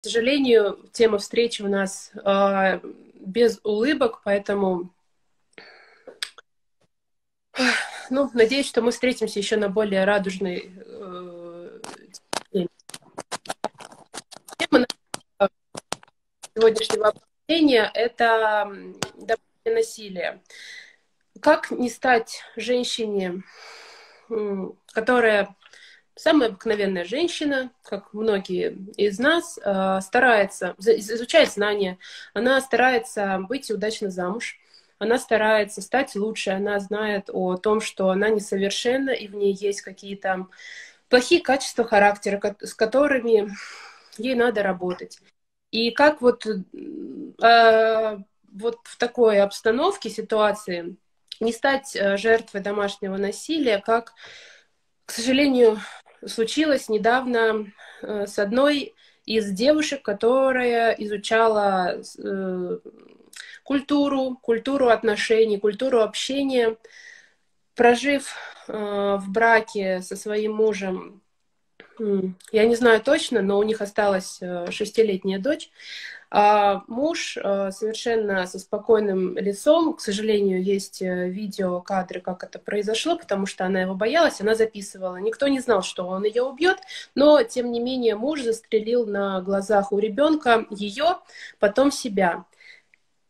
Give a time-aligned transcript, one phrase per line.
[0.00, 2.80] К сожалению, тема встречи у нас э,
[3.14, 4.92] без улыбок, поэтому
[8.10, 11.80] ну, надеюсь, что мы встретимся еще на более радужной э,
[12.52, 12.68] теме.
[14.56, 14.86] Тема
[16.54, 18.72] сегодняшнего обсуждения– это
[19.14, 20.42] домашнее насилие.
[21.40, 23.42] Как не стать женщине,
[24.92, 25.56] которая
[26.18, 31.98] самая обыкновенная женщина, как многие из нас, э, старается, изучает знания,
[32.34, 34.58] она старается выйти удачно замуж,
[34.98, 39.82] она старается стать лучше, она знает о том, что она несовершенна, и в ней есть
[39.82, 40.48] какие-то
[41.08, 43.48] плохие качества характера, с которыми
[44.18, 45.20] ей надо работать.
[45.70, 48.18] И как вот, э,
[48.52, 50.96] вот в такой обстановке, ситуации,
[51.38, 54.14] не стать э, жертвой домашнего насилия, как,
[55.06, 55.78] к сожалению,
[56.26, 57.72] случилось недавно
[58.02, 62.78] э, с одной из девушек, которая изучала э,
[63.62, 66.76] культуру, культуру отношений, культуру общения,
[67.74, 68.34] прожив
[68.66, 71.22] э, в браке со своим мужем,
[72.52, 75.68] я не знаю точно, но у них осталась шестилетняя дочь,
[76.30, 83.16] муж э, совершенно со спокойным лицом, к сожалению, есть э, видео, кадры, как это произошло,
[83.16, 85.16] потому что она его боялась, она записывала.
[85.16, 86.80] Никто не знал, что он ее убьет,
[87.14, 91.18] но, тем не менее, муж застрелил на глазах у ребенка ее,
[91.58, 92.44] потом себя.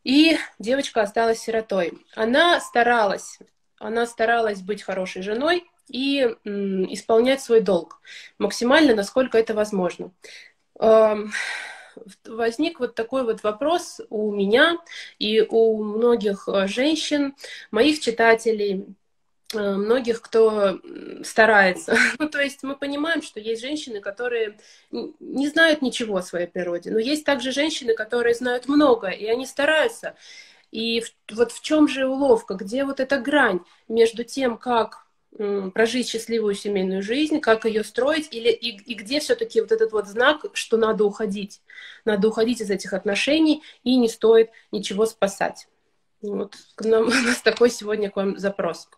[0.02, 1.92] И девочка осталась сиротой.
[2.16, 3.38] Она старалась,
[3.78, 8.00] она старалась быть хорошей женой и исполнять свой долг
[8.38, 10.10] максимально, насколько это возможно
[12.24, 14.78] возник вот такой вот вопрос у меня
[15.18, 17.34] и у многих э, женщин,
[17.70, 18.86] моих читателей,
[19.54, 20.80] э, многих, кто
[21.22, 21.96] старается.
[22.18, 24.58] Ну, то есть мы понимаем, что есть женщины, которые
[24.90, 29.46] не знают ничего о своей природе, но есть также женщины, которые знают много, и они
[29.46, 30.14] стараются.
[30.70, 36.54] И вот в чем же уловка, где вот эта грань между тем, как прожить счастливую
[36.54, 40.76] семейную жизнь, как ее строить, или и, и где все-таки вот этот вот знак, что
[40.76, 41.62] надо уходить,
[42.04, 45.68] надо уходить из этих отношений и не стоит ничего спасать.
[46.22, 48.88] Вот нам, у нас такой сегодня к вам запрос.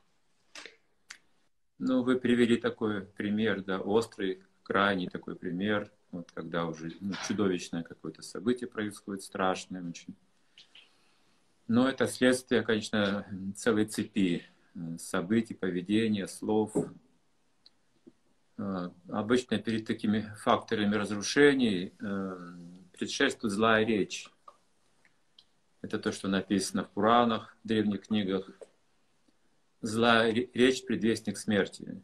[1.78, 7.82] Ну, вы привели такой пример, да, острый, крайний такой пример, вот когда уже ну, чудовищное
[7.82, 10.14] какое-то событие происходит, страшное очень.
[11.68, 13.26] Но это следствие, конечно,
[13.56, 14.44] целой цепи
[14.98, 16.74] событий, поведения, слов.
[18.58, 22.54] А, обычно перед такими факторами разрушений э,
[22.92, 24.28] предшествует злая речь.
[25.82, 28.50] Это то, что написано в Пуранах, в древних книгах.
[29.80, 32.02] Злая речь– предвестник смерти.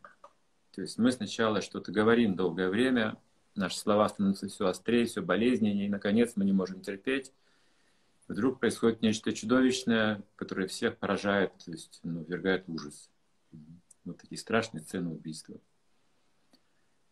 [0.72, 3.18] То есть мы сначала что-то говорим долгое время,
[3.54, 7.32] наши слова становятся все острее, все болезненнее, и, наконец, мы не можем терпеть,
[8.28, 13.10] вдруг происходит нечто чудовищное, которое всех поражает, то есть ну, ввергает в ужас.
[14.04, 15.58] Вот такие страшные сцены убийства.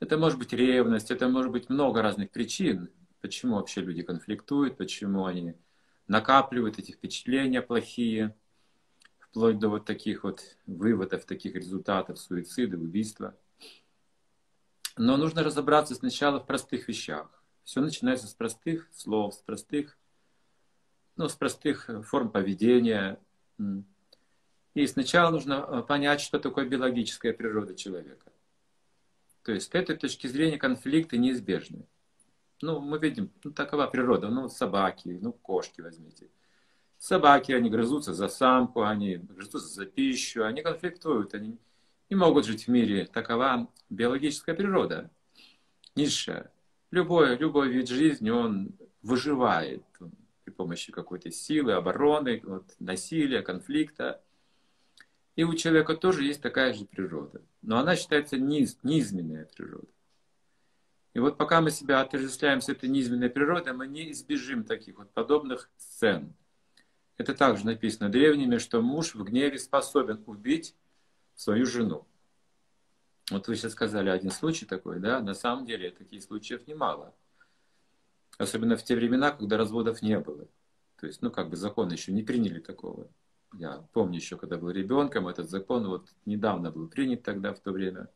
[0.00, 5.24] Это может быть ревность, это может быть много разных причин, почему вообще люди конфликтуют, почему
[5.24, 5.54] они
[6.08, 8.36] накапливают эти впечатления плохие,
[9.18, 13.36] вплоть до вот таких вот выводов, таких результатов суицида, убийства.
[14.96, 17.42] Но нужно разобраться сначала в простых вещах.
[17.64, 19.96] Все начинается с простых слов, с простых
[21.16, 23.18] ну, с простых э, форм поведения.
[24.74, 28.32] И сначала нужно э, понять, что такое биологическая природа человека.
[29.42, 31.86] То есть с этой точки зрения конфликты неизбежны.
[32.62, 34.28] Ну, мы видим, ну, такова природа.
[34.28, 36.30] Ну, собаки, ну, кошки возьмите.
[36.98, 41.58] Собаки, они грызутся за самку, они грызутся за пищу, они конфликтуют, они
[42.08, 43.06] не могут жить в мире.
[43.06, 45.10] Такова биологическая природа,
[45.94, 46.50] низшая.
[46.90, 50.12] Любой, любой вид жизни, он выживает, он
[50.44, 54.22] при помощи какой-то силы, обороны, вот, насилия, конфликта.
[55.36, 57.42] И у человека тоже есть такая же природа.
[57.62, 59.88] Но она считается низ, низменная природа.
[61.14, 65.10] И вот пока мы себя отождествляем с этой низменной природой, мы не избежим таких вот
[65.12, 66.34] подобных сцен.
[67.16, 70.74] Это также написано древними, что муж в гневе способен убить
[71.36, 72.06] свою жену.
[73.30, 75.20] Вот вы сейчас сказали один случай такой, да?
[75.20, 77.14] На самом деле таких случаев немало.
[78.38, 80.46] Особенно в те времена, когда разводов не было.
[80.98, 83.08] То есть, ну, как бы закон еще не приняли такого.
[83.56, 87.70] Я помню еще, когда был ребенком, этот закон вот недавно был принят тогда, в то
[87.70, 88.08] время,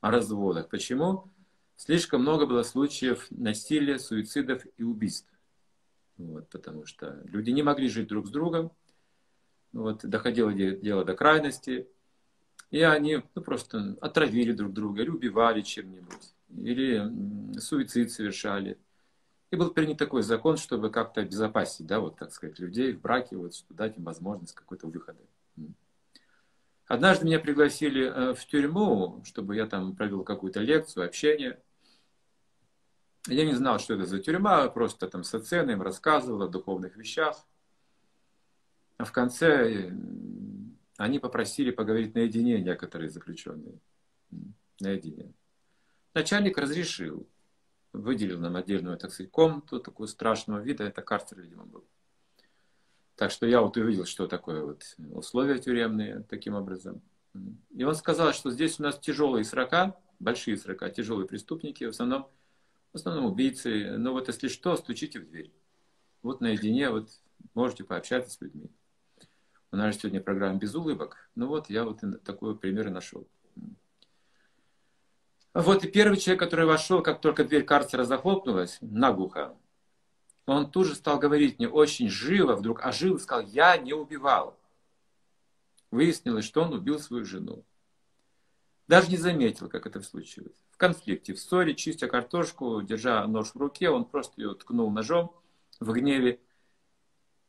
[0.00, 0.68] о разводах.
[0.68, 1.30] Почему?
[1.76, 5.30] Слишком много было случаев насилия, суицидов и убийств.
[6.16, 8.72] Вот, потому что люди не могли жить друг с другом.
[9.72, 11.88] Вот, доходило дело до крайности.
[12.70, 18.78] И они ну, просто отравили друг друга, или убивали чем-нибудь, или суицид совершали.
[19.50, 23.36] И был принят такой закон, чтобы как-то обезопасить, да, вот, так сказать, людей в браке,
[23.36, 25.18] вот, чтобы дать им возможность какой-то выхода.
[26.86, 31.60] Однажды меня пригласили э, в тюрьму, чтобы я там провел какую-то лекцию, общение.
[33.28, 36.96] Я не знал, что это за тюрьма, просто там с оценой им рассказывал о духовных
[36.96, 37.36] вещах.
[38.98, 39.92] А в конце
[40.96, 43.78] они попросили поговорить наедине некоторые заключенные.
[44.80, 45.32] Наедине.
[46.12, 47.28] Начальник разрешил.
[47.92, 50.84] Выделил нам отдельную, так сказать, комнату такую страшного вида.
[50.84, 51.84] Это карцер, видимо, был.
[53.16, 57.02] Так что я вот увидел, что такое вот условия тюремные таким образом.
[57.70, 62.28] И он сказал, что здесь у нас тяжелые срока, большие срока, тяжелые преступники, в основном,
[62.92, 63.96] в основном убийцы.
[63.98, 65.52] Но вот если что, стучите в дверь.
[66.22, 67.10] Вот наедине вот
[67.54, 68.70] можете пообщаться с людьми.
[69.72, 71.30] У нас же сегодня программа без улыбок.
[71.34, 73.28] Ну вот я вот такой пример и нашел.
[75.52, 79.56] Вот и первый человек, который вошел, как только дверь карцера захлопнулась, наглухо,
[80.46, 84.58] он тут же стал говорить мне очень живо, вдруг ожил и сказал, я не убивал.
[85.90, 87.64] Выяснилось, что он убил свою жену.
[88.86, 90.56] Даже не заметил, как это случилось.
[90.70, 95.32] В конфликте, в ссоре, чистя картошку, держа нож в руке, он просто ее ткнул ножом
[95.78, 96.40] в гневе.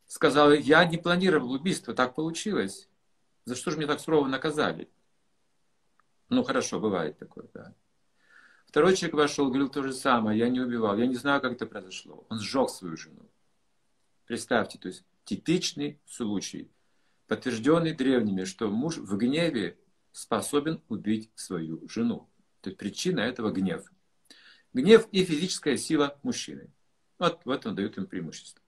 [0.07, 2.87] Сказал, я не планировал убийство, так получилось.
[3.45, 4.89] За что же меня так сурово наказали?
[6.29, 7.73] Ну, хорошо, бывает такое, да.
[8.71, 11.65] Второй человек вошел, говорил то же самое, я не убивал, я не знаю, как это
[11.65, 12.25] произошло.
[12.29, 13.29] Он сжег свою жену.
[14.25, 16.71] Представьте, то есть типичный случай,
[17.27, 19.77] подтвержденный древними, что муж в гневе
[20.13, 22.29] способен убить свою жену.
[22.61, 23.91] То есть причина этого гнев.
[24.71, 26.71] Гнев и физическая сила мужчины.
[27.19, 28.63] Вот, вот он дает им преимущество.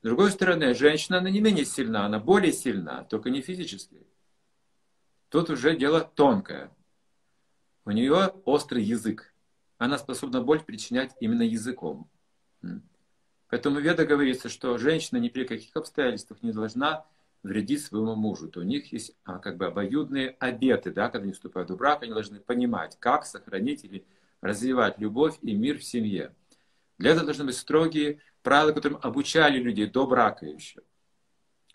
[0.00, 4.04] С другой стороны, женщина, она не менее сильна, она более сильна, только не физически.
[5.28, 6.72] Тут уже дело тонкое.
[7.86, 9.32] У нее острый язык.
[9.78, 12.10] Она способна боль причинять именно языком.
[13.48, 17.06] Поэтому Веда говорится, что женщина ни при каких обстоятельствах не должна
[17.44, 18.48] вредить своему мужу.
[18.48, 22.02] То у них есть а, как бы обоюдные обеты, да, когда они вступают в брак,
[22.02, 24.04] они должны понимать, как сохранить или
[24.40, 26.34] развивать любовь и мир в семье.
[26.98, 30.80] Для этого должны быть строгие правила, которым обучали людей до брака еще.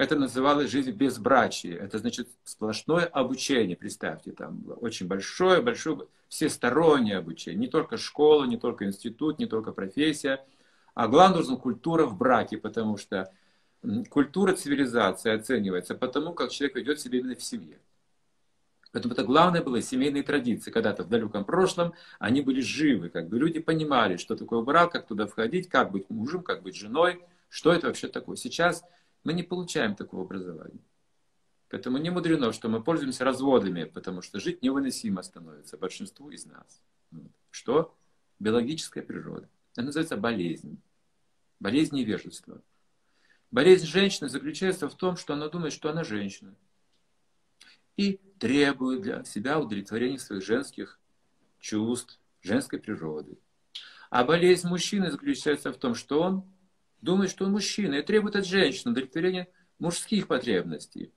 [0.02, 1.78] Это называлось жизнь безбрачия.
[1.78, 7.60] Это значит сплошное обучение, представьте, там очень большое, большое, всестороннее обучение.
[7.60, 10.44] Не только школа, не только институт, не только профессия,
[10.96, 13.32] а главное нужна культура в браке, потому что
[14.10, 17.78] культура цивилизации оценивается потому, как человек ведет себя именно в семье.
[18.94, 20.72] Поэтому это главное было семейные традиции.
[20.72, 25.06] Когда-то в далеком прошлом они были живы, как бы люди понимали, что такое брак, как
[25.06, 28.36] туда входить, как быть мужем, как быть женой, что это вообще такое.
[28.36, 28.84] Сейчас
[29.24, 30.82] мы не получаем такого образования.
[31.70, 36.82] Поэтому не мудрено, что мы пользуемся разводами, потому что жить невыносимо становится большинству из нас.
[37.50, 37.96] Что?
[38.40, 39.48] Биологическая природа.
[39.72, 40.82] Это называется болезнь.
[41.60, 42.62] Болезнь невежества.
[43.52, 46.56] Болезнь женщины заключается в том, что она думает, что она женщина.
[47.96, 51.00] И требует для себя удовлетворения своих женских
[51.60, 53.38] чувств, женской природы.
[54.10, 56.44] А болезнь мужчины заключается в том, что он
[57.02, 59.48] думает, что он мужчина и требует от женщины удовлетворения
[59.80, 61.12] мужских потребностей.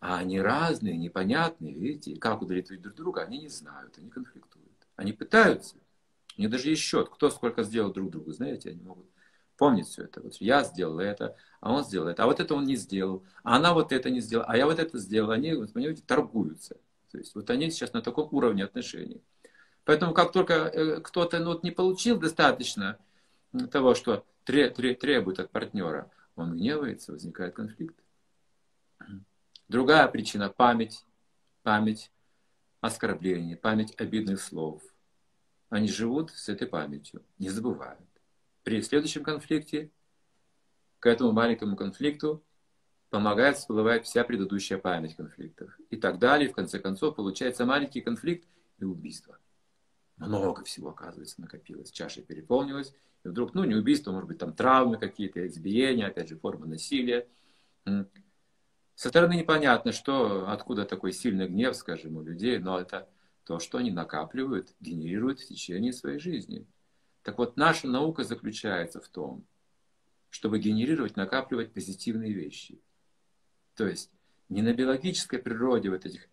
[0.00, 4.70] А они разные, непонятные, видите, как удовлетворить друг друга, они не знают, они конфликтуют.
[4.96, 5.76] Они пытаются.
[6.36, 9.06] У них даже есть счет, кто сколько сделал друг другу, знаете, они могут
[9.56, 10.20] помнить все это.
[10.20, 13.56] Вот я сделал это, а он сделал это, а вот это он не сделал, а
[13.56, 15.30] она вот это не сделала, а я вот это сделал.
[15.30, 16.76] Они, вот, понимаете, торгуются.
[17.10, 19.22] То есть вот они сейчас на таком уровне отношений.
[19.84, 22.98] Поэтому как только э, кто-то ну, вот не получил достаточно
[23.70, 27.96] того, что требует от партнера, он гневается, возникает конфликт.
[29.68, 31.04] Другая причина– память.
[31.62, 32.10] Память
[32.82, 34.82] оскорблений, память обидных слов.
[35.70, 38.06] Они живут с этой памятью, не забывают.
[38.62, 39.90] При следующем конфликте
[41.00, 42.44] к этому маленькому конфликту
[43.08, 45.74] помогает всплывать вся предыдущая память конфликтов.
[45.88, 46.50] И так далее.
[46.50, 48.46] В конце концов, получается маленький конфликт
[48.78, 49.38] и убийство.
[50.16, 51.90] Много всего, оказывается, накопилось.
[51.90, 52.94] Чаша переполнилась,
[53.24, 57.26] и вдруг, ну, не убийство, может быть, там травмы какие-то, избиения, опять же, форма насилия.
[58.94, 63.08] Со стороны непонятно, что, откуда такой сильный гнев, скажем, у людей, но это
[63.44, 66.66] то, что они накапливают, генерируют в течение своей жизни.
[67.22, 69.44] Так вот, наша наука заключается в том,
[70.30, 72.80] чтобы генерировать, накапливать позитивные вещи.
[73.74, 74.10] То есть
[74.48, 76.28] не на биологической природе вот этих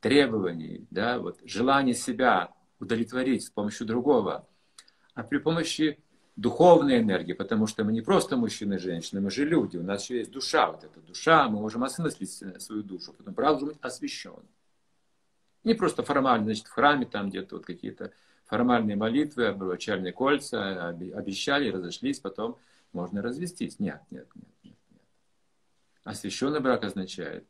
[0.00, 4.48] требований, да, вот желание себя удовлетворить с помощью другого,
[5.14, 5.98] а при помощи
[6.36, 10.04] духовной энергии, потому что мы не просто мужчины и женщины, мы же люди, у нас
[10.04, 12.30] еще есть душа, вот эта душа, мы можем осмыслить
[12.62, 14.44] свою душу, потом правда быть освящен.
[15.64, 18.12] Не просто формально, значит, в храме там где-то вот какие-то
[18.46, 22.56] формальные молитвы, обручальные кольца, обещали, разошлись, потом
[22.92, 23.78] можно развестись.
[23.78, 24.76] Нет, нет, нет, нет.
[24.90, 25.02] нет.
[26.04, 27.46] Освященный брак означает,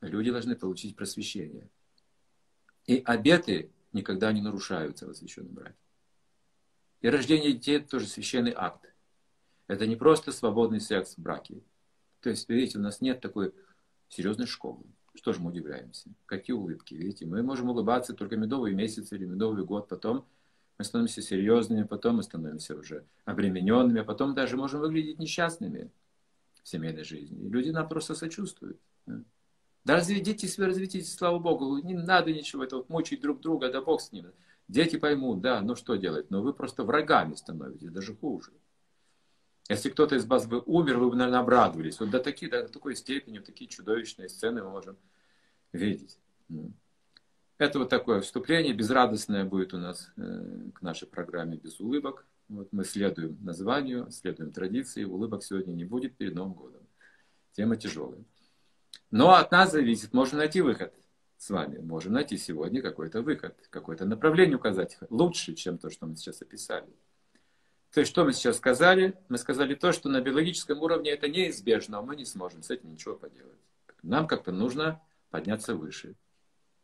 [0.00, 1.68] люди должны получить просвещение.
[2.86, 5.76] И обеты никогда не нарушаются в освященном браке.
[7.00, 8.84] И рождение детей– это тоже священный акт.
[9.68, 11.62] Это не просто свободный секс в браке.
[12.20, 13.52] То есть, видите, у нас нет такой
[14.08, 14.84] серьезной школы.
[15.14, 16.10] Что же мы удивляемся?
[16.26, 17.26] Какие улыбки, видите?
[17.26, 20.26] Мы можем улыбаться только медовый месяц или медовый год, потом
[20.78, 25.90] мы становимся серьезными, потом мы становимся уже обремененными, а потом даже можем выглядеть несчастными
[26.62, 27.46] в семейной жизни.
[27.46, 28.78] И люди нам просто сочувствуют.
[29.86, 33.80] Да разведитесь вы, разведитесь, слава Богу, не надо ничего, это вот мучить друг друга, да
[33.80, 34.32] Бог с ним.
[34.66, 38.50] Дети поймут, да, ну что делать, но вы просто врагами становитесь, даже хуже.
[39.68, 42.00] Если кто-то из вас бы умер, вы бы, наверное, обрадовались.
[42.00, 44.96] Вот до, таких, до такой степени, такие чудовищные сцены мы можем
[45.72, 46.18] видеть.
[47.56, 52.26] Это вот такое вступление, безрадостное будет у нас э, к нашей программе «Без улыбок».
[52.48, 55.04] Вот мы следуем названию, следуем традиции.
[55.04, 56.82] Улыбок сегодня не будет перед Новым годом.
[57.52, 58.24] Тема тяжелая.
[59.10, 60.92] Но от нас зависит, можем найти выход
[61.38, 61.78] с вами.
[61.78, 64.98] Можем найти сегодня какой-то выход, какое-то направление указать.
[65.10, 66.88] Лучше, чем то, что мы сейчас описали.
[67.92, 69.14] То есть, что мы сейчас сказали?
[69.28, 72.92] Мы сказали то, что на биологическом уровне это неизбежно, а мы не сможем с этим
[72.92, 73.58] ничего поделать.
[74.02, 76.14] Нам как-то нужно подняться выше.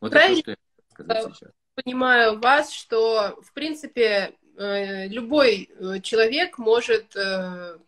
[0.00, 0.40] Вот Правильно.
[0.40, 0.56] это, что я
[0.90, 1.50] сказать сейчас.
[1.74, 7.78] Понимаю вас, что, в принципе, э, любой э, человек может э,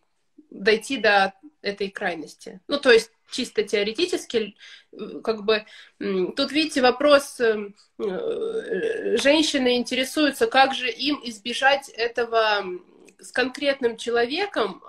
[0.49, 1.33] дойти до
[1.65, 2.61] этой крайности.
[2.67, 4.55] Ну, то есть чисто теоретически,
[5.23, 5.65] как бы,
[5.97, 7.71] тут, видите, вопрос, э,
[9.17, 12.63] женщины интересуются, как же им избежать этого
[13.19, 14.83] с конкретным человеком,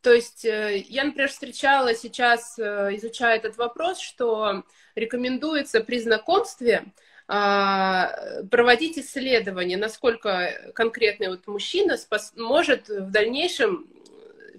[0.00, 4.62] то есть э, я, например, встречала сейчас, э, изучая этот вопрос, что
[4.94, 6.92] рекомендуется при знакомстве
[7.30, 8.10] а,
[8.50, 13.86] проводить исследование, насколько конкретный вот мужчина спас, может в дальнейшем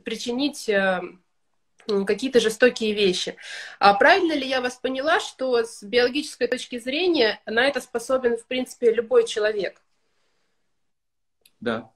[0.04, 0.70] причинить
[2.06, 3.36] какие-то жестокие вещи.
[3.80, 8.46] А правильно ли я вас поняла, что с биологической точки зрения на это способен, в
[8.46, 9.82] принципе, любой человек?
[11.60, 11.92] Да.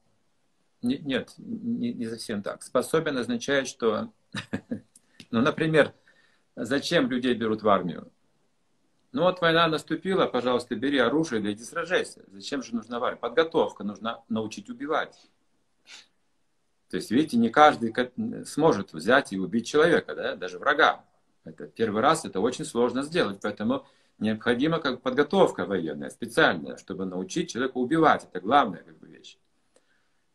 [0.81, 2.61] Нет, не, не совсем так.
[2.63, 4.11] Способен означает, что,
[5.31, 5.93] ну, например,
[6.55, 8.11] зачем людей берут в армию?
[9.13, 12.23] Ну вот война наступила, пожалуйста, бери оружие, да иди сражайся.
[12.31, 13.19] Зачем же нужна армия?
[13.19, 15.15] Подготовка, нужно научить убивать.
[16.93, 17.91] То есть, видите, не каждый
[18.45, 21.03] сможет взять и убить человека, да, даже врага.
[21.43, 23.87] Это первый раз, это очень сложно сделать, поэтому
[24.19, 28.25] необходима как подготовка военная, специальная, чтобы научить человека убивать.
[28.25, 29.39] Это главная как бы, вещь.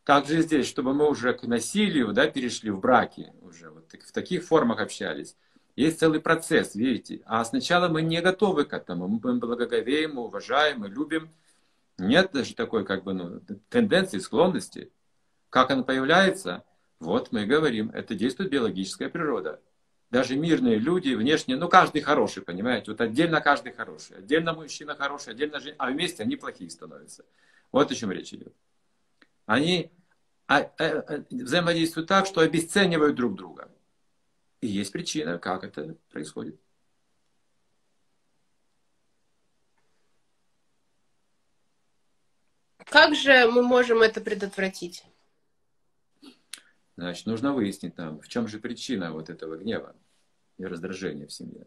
[0.03, 4.43] Также здесь, чтобы мы уже к насилию да, перешли в браки, уже вот в таких
[4.43, 5.37] формах общались.
[5.77, 7.21] Есть целый процесс, видите.
[7.23, 9.07] А сначала мы не готовы к этому.
[9.07, 11.29] Мы благоговеем, мы уважаем, мы любим.
[11.97, 14.91] Нет даже такой как бы, ну, тенденции, склонности.
[15.49, 16.63] Как она появляется?
[16.99, 19.61] Вот мы говорим, это действует биологическая природа.
[20.11, 25.33] Даже мирные люди внешне, ну каждый хороший, понимаете, вот отдельно каждый хороший, отдельно мужчина хороший,
[25.33, 27.25] отдельно женщина, а вместе они плохие становятся.
[27.71, 28.53] Вот о чем речь идет.
[29.45, 29.91] Они
[30.47, 33.71] а, а, а, взаимодействуют так, что обесценивают друг друга.
[34.61, 36.59] И есть причина, как это происходит.
[42.85, 45.05] Как же мы можем это предотвратить?
[46.99, 49.95] Значит, нужно выяснить нам, в чем же причина вот этого гнева
[50.57, 51.65] и раздражения в семье.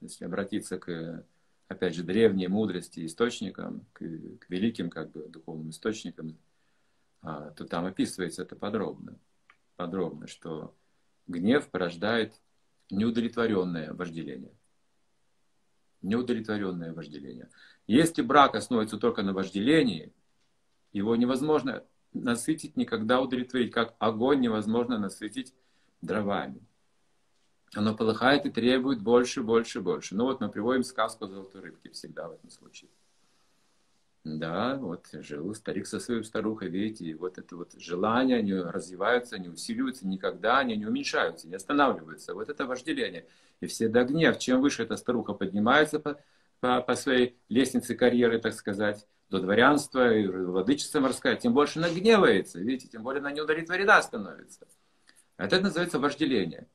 [0.00, 1.26] Если обратиться к,
[1.68, 6.38] опять же, древней мудрости, источникам, к, к великим как бы духовным источникам,
[7.20, 9.18] а, то там описывается это подробно.
[9.76, 10.74] Подробно, что
[11.26, 12.32] гнев порождает
[12.90, 14.54] неудовлетворенное вожделение.
[16.00, 17.50] Неудовлетворенное вожделение.
[17.86, 20.14] Если брак основывается только на вожделении,
[20.94, 25.52] его невозможно насытить, никогда удовлетворить, как огонь невозможно насытить
[26.00, 26.60] дровами.
[27.74, 30.14] Оно полыхает и требует больше, больше, больше.
[30.14, 32.88] Ну вот мы приводим сказку золотой рыбки всегда в этом случае.
[34.24, 39.36] Да, вот жил старик со своей старухой, видите, и вот это вот желание, они развиваются,
[39.36, 42.32] они усиливаются, никогда они не уменьшаются, не останавливаются.
[42.32, 43.26] Вот это вожделение.
[43.60, 44.38] И всегда гнев.
[44.38, 45.98] Чем выше эта старуха поднимается
[46.64, 51.90] по, по, своей лестнице карьеры, так сказать, до дворянства и владычества морская, тем больше она
[51.90, 54.66] гневается, видите, тем более она неудовлетворена становится.
[55.36, 56.66] Это называется вожделение.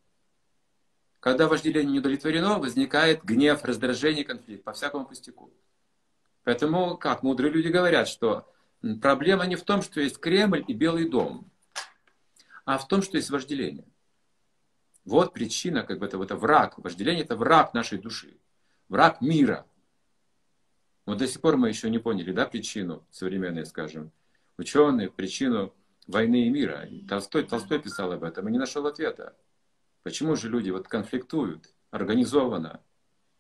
[1.20, 5.52] Когда вожделение не удовлетворено, возникает гнев, раздражение, конфликт по всякому пустяку.
[6.44, 8.48] Поэтому, как мудрые люди говорят, что
[9.02, 11.50] проблема не в том, что есть Кремль и Белый дом,
[12.64, 13.88] а в том, что есть вожделение.
[15.04, 16.78] Вот причина, как бы это, это враг.
[16.78, 18.38] Вожделение– это враг нашей души,
[18.88, 19.66] враг мира–
[21.10, 24.12] Вот до сих пор мы еще не поняли, да, причину современной, скажем,
[24.60, 25.74] ученые, причину
[26.06, 26.88] войны и мира.
[27.08, 29.36] Толстой, Толстой писал об этом и не нашел ответа.
[30.04, 32.84] Почему же люди вот конфликтуют организованно,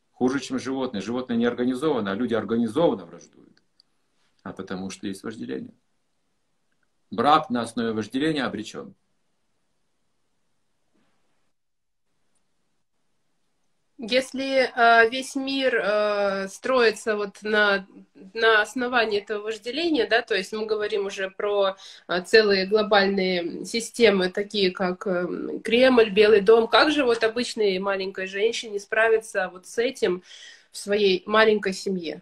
[0.09, 1.01] хуже, чем животные?
[1.01, 3.61] Животные не организованы, а люди организованно враждуют.
[4.41, 5.75] А потому что есть вожделение.
[7.11, 8.95] Брак на основе вожделения обречен.
[14.01, 17.85] Если э, весь мир э, строится вот на,
[18.33, 21.75] на основании этого вожделения, да, то есть мы говорим уже про
[22.07, 28.27] э, целые глобальные системы, такие как э, Кремль, Белый дом, как же вот обычной маленькой
[28.27, 30.23] женщине справиться вот с этим
[30.71, 32.21] в своей маленькой семье?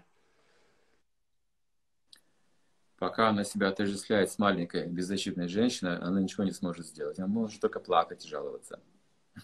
[2.97, 7.19] Пока она себя отождествляет с маленькой беззащитной женщиной, она ничего не сможет сделать.
[7.19, 8.79] Она может только плакать и жаловаться.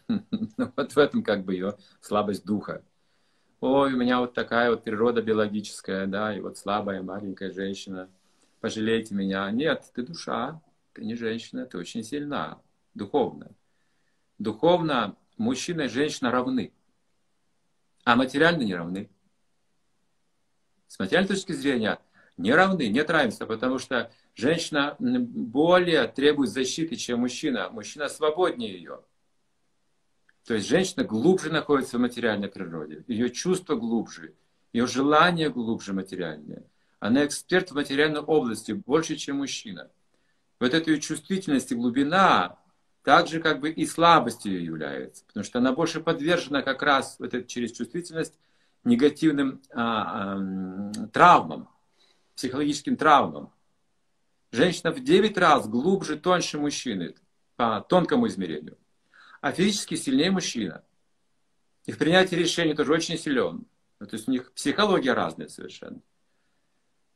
[0.75, 2.83] Вот в этом как бы ее слабость духа.
[3.59, 8.09] Ой, у меня вот такая вот природа биологическая, да, и вот слабая маленькая женщина.
[8.59, 9.49] Пожалейте меня.
[9.51, 10.61] Нет, ты душа,
[10.93, 12.61] ты не женщина, ты очень сильна,
[12.93, 13.51] духовно.
[14.37, 16.73] Духовно мужчина и женщина равны,
[18.03, 19.09] а материально не равны.
[20.87, 21.99] С материальной точки зрения
[22.37, 27.69] не равны, нет равенства, потому что женщина более требует защиты, чем мужчина.
[27.69, 29.03] Мужчина свободнее ее.
[30.45, 34.33] То есть женщина глубже находится в материальной природе, ее чувства глубже,
[34.73, 36.63] ее желания глубже материальные.
[36.99, 39.89] Она эксперт в материальной области больше, чем мужчина.
[40.59, 42.57] Вот эта ее чувствительность и глубина
[43.03, 47.33] также как бы и слабостью ее является, потому что она больше подвержена как раз вот
[47.33, 48.37] этой, через чувствительность
[48.83, 51.69] негативным а, а, травмам,
[52.35, 53.51] психологическим травмам.
[54.51, 57.15] Женщина в 9 раз глубже, тоньше мужчины
[57.55, 58.77] по тонкому измерению
[59.43, 60.85] а физически сильнее мужчина.
[61.85, 63.65] И в принятии решений тоже очень силен.
[63.99, 65.99] То есть у них психология разная совершенно.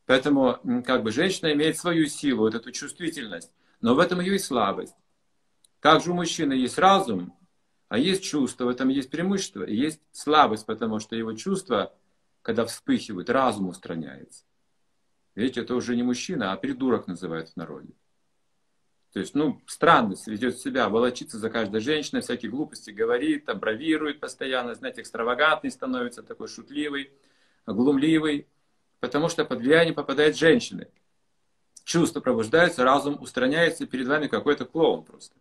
[0.05, 4.39] Поэтому как бы женщина имеет свою силу, вот эту чувствительность, но в этом ее и
[4.39, 4.93] слабость.
[5.79, 7.33] Также у мужчины есть разум,
[7.87, 11.95] а есть чувство, в этом есть преимущество, и есть слабость, потому что его чувства,
[12.41, 14.43] когда вспыхивают, разум устраняется.
[15.33, 17.93] Видите, это уже не мужчина, а придурок называют в народе.
[19.17, 24.19] То есть, ну, странно ведет себя, волочится за каждой женщиной, всякие глупости говорит, там, бравирует
[24.19, 27.09] постоянно, знаете, экстравагантный становится, такой шутливый,
[27.65, 28.45] глумливый,
[28.99, 30.87] потому что под влияние попадает женщины.
[31.83, 35.35] Чувства пробуждаются, разум устраняется, и перед вами какой-то клоун просто.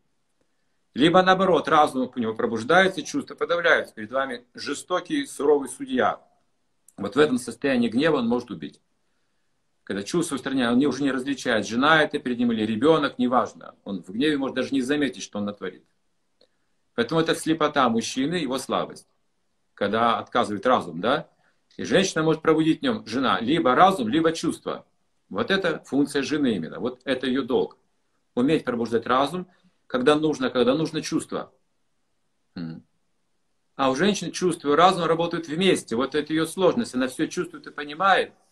[0.94, 6.22] Либо наоборот, разум у него пробуждается, чувства подавляются, перед вами жестокий, суровый судья.
[6.96, 8.80] Вот в этом состоянии гнева он может убить
[9.86, 13.76] когда чувства устраняют, он уже не различает, жена это перед ним или ребенок, неважно.
[13.84, 15.84] Он в гневе может даже не заметить, что он натворит.
[16.96, 19.06] Поэтому это слепота мужчины, его слабость.
[19.74, 21.28] Когда отказывает разум, да?
[21.76, 24.84] И женщина может пробудить в нем, жена, либо разум, либо чувство.
[25.28, 26.80] Вот это функция жены именно.
[26.80, 27.78] Вот это ее долг.
[28.34, 29.46] Уметь пробуждать разум,
[29.86, 31.52] когда нужно, когда нужно чувство.
[33.76, 35.94] А у женщин чувство и разум работают вместе.
[35.94, 36.96] Вот это ее сложность.
[36.96, 38.32] Она все чувствует и понимает–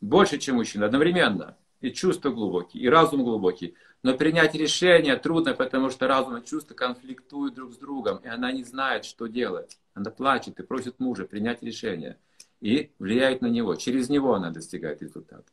[0.00, 1.56] больше, чем мужчина, одновременно.
[1.80, 3.74] И чувства глубокие, и разум глубокий.
[4.02, 8.50] Но принять решение трудно, потому что разум и чувства конфликтуют друг с другом, и она
[8.50, 9.78] не знает, что делать.
[9.94, 12.18] Она плачет и просит мужа принять решение.
[12.60, 13.76] И влияет на него.
[13.76, 15.44] Через него она достигает результата.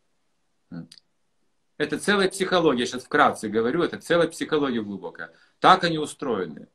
[1.78, 5.32] Это целая психология, сейчас вкратце говорю, это целая психология глубокая.
[5.60, 6.68] Так они устроены.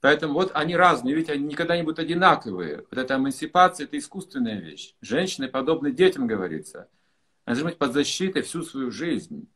[0.00, 2.84] Поэтому вот они разные, ведь они никогда не будут одинаковые.
[2.88, 4.94] Вот эта эмансипация– это искусственная вещь.
[5.00, 6.88] Женщины подобны детям, говорится.
[7.44, 9.48] Они должны быть под защитой всю свою жизнь.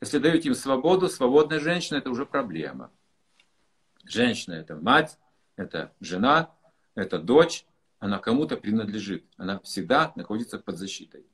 [0.00, 2.90] Если даете им свободу, свободная женщина– это уже проблема.
[4.04, 5.18] Женщина– это мать,
[5.56, 6.50] это жена,
[6.94, 7.66] это дочь,
[7.98, 9.26] она кому-то принадлежит.
[9.36, 11.26] Она всегда находится под защитой.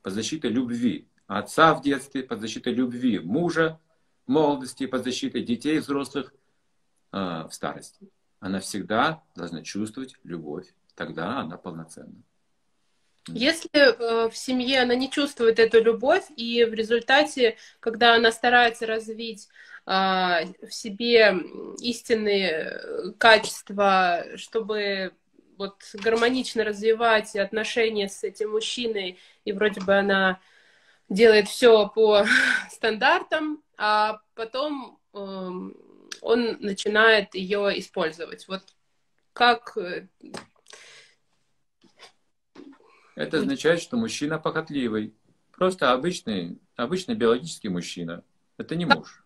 [0.00, 1.06] Под защитой любви.
[1.26, 3.78] Отца в детстве, под защитой любви мужа,
[4.26, 6.32] в молодости, под защитой детей, взрослых–
[7.14, 8.08] в старости.
[8.40, 10.66] Она всегда должна чувствовать любовь.
[10.94, 12.22] Тогда она полноценна.
[13.28, 18.86] Если э, в семье она не чувствует эту любовь, и в результате, когда она старается
[18.86, 19.48] развить
[19.86, 21.34] э, в себе
[21.80, 25.14] истинные качества, чтобы
[25.56, 30.40] вот гармонично развивать отношения с этим мужчиной, и вроде бы она
[31.08, 32.26] делает все по
[32.70, 35.76] стандартам, а потом эм,
[36.24, 38.48] он начинает ее использовать.
[38.48, 38.62] Вот
[39.34, 39.76] как...
[39.76, 40.08] Э,
[43.14, 45.14] Это означает, что мужчина похотливый.
[45.52, 48.24] Просто обычный, обычный биологический мужчина.
[48.56, 49.22] Это не муж.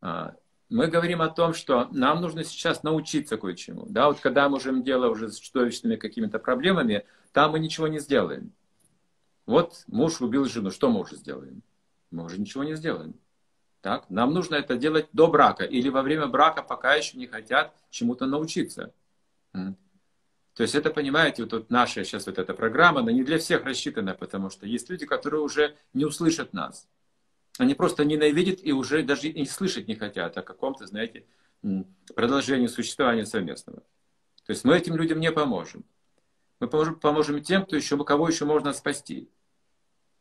[0.00, 0.36] А,
[0.68, 3.86] мы говорим о том, что нам нужно сейчас научиться кое-чему.
[3.88, 7.98] Да, вот когда мы можем дело уже с чудовищными какими-то проблемами, там мы ничего не
[7.98, 8.52] сделаем.
[9.46, 11.62] Вот муж убил жену, что мы уже сделаем?
[12.12, 13.18] Мы уже ничего не сделаем.
[13.80, 14.10] Так?
[14.10, 18.26] Нам нужно это делать до брака или во время брака, пока еще не хотят чему-то
[18.26, 18.92] научиться.
[19.52, 23.64] То есть это, понимаете, вот, вот наша сейчас вот эта программа, она не для всех
[23.64, 26.88] рассчитана, потому что есть люди, которые уже не услышат нас.
[27.58, 31.26] Они просто ненавидят и уже даже и слышать не хотят о каком-то, знаете,
[32.14, 33.80] продолжении существования совместного.
[34.46, 35.84] То есть мы этим людям не поможем.
[36.58, 39.30] Мы поможем, поможем тем, кто еще, кого еще можно спасти.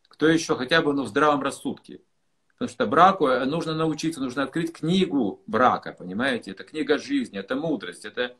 [0.08, 2.02] Кто еще хотя бы ну, в здравом рассудке.
[2.58, 6.52] Потому что браку э, нужно научиться, нужно открыть книгу брака, понимаете?
[6.52, 8.36] Это книга жизни, это мудрость, это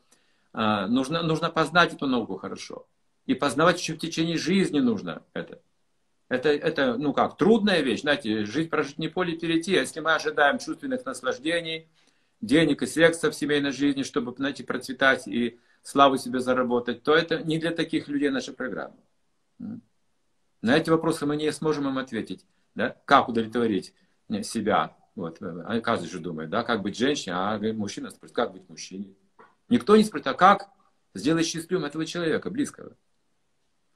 [0.52, 2.88] а, нужно, нужно познать эту науку хорошо.
[3.26, 5.60] И познавать еще в течение жизни нужно это.
[6.28, 9.76] Это, это, ну как, трудная вещь, знаете, жить, прожить не поле перейти.
[9.76, 11.88] А если мы ожидаем чувственных наслаждений,
[12.40, 17.42] денег и секса в семейной жизни, чтобы, знаете, процветать и славу себе заработать, то это
[17.44, 18.96] не для таких людей наша программа.
[19.58, 22.44] На эти вопросы мы не сможем им ответить.
[22.74, 22.96] Да?
[23.04, 23.94] Как удовлетворить
[24.42, 24.96] себя?
[25.14, 25.38] Вот.
[25.40, 29.16] А каждый же думает, да, как быть женщиной, а мужчина спросит, как быть мужчиной.
[29.68, 30.70] Никто не спрашивает, а как
[31.14, 32.96] сделать счастливым этого человека, близкого?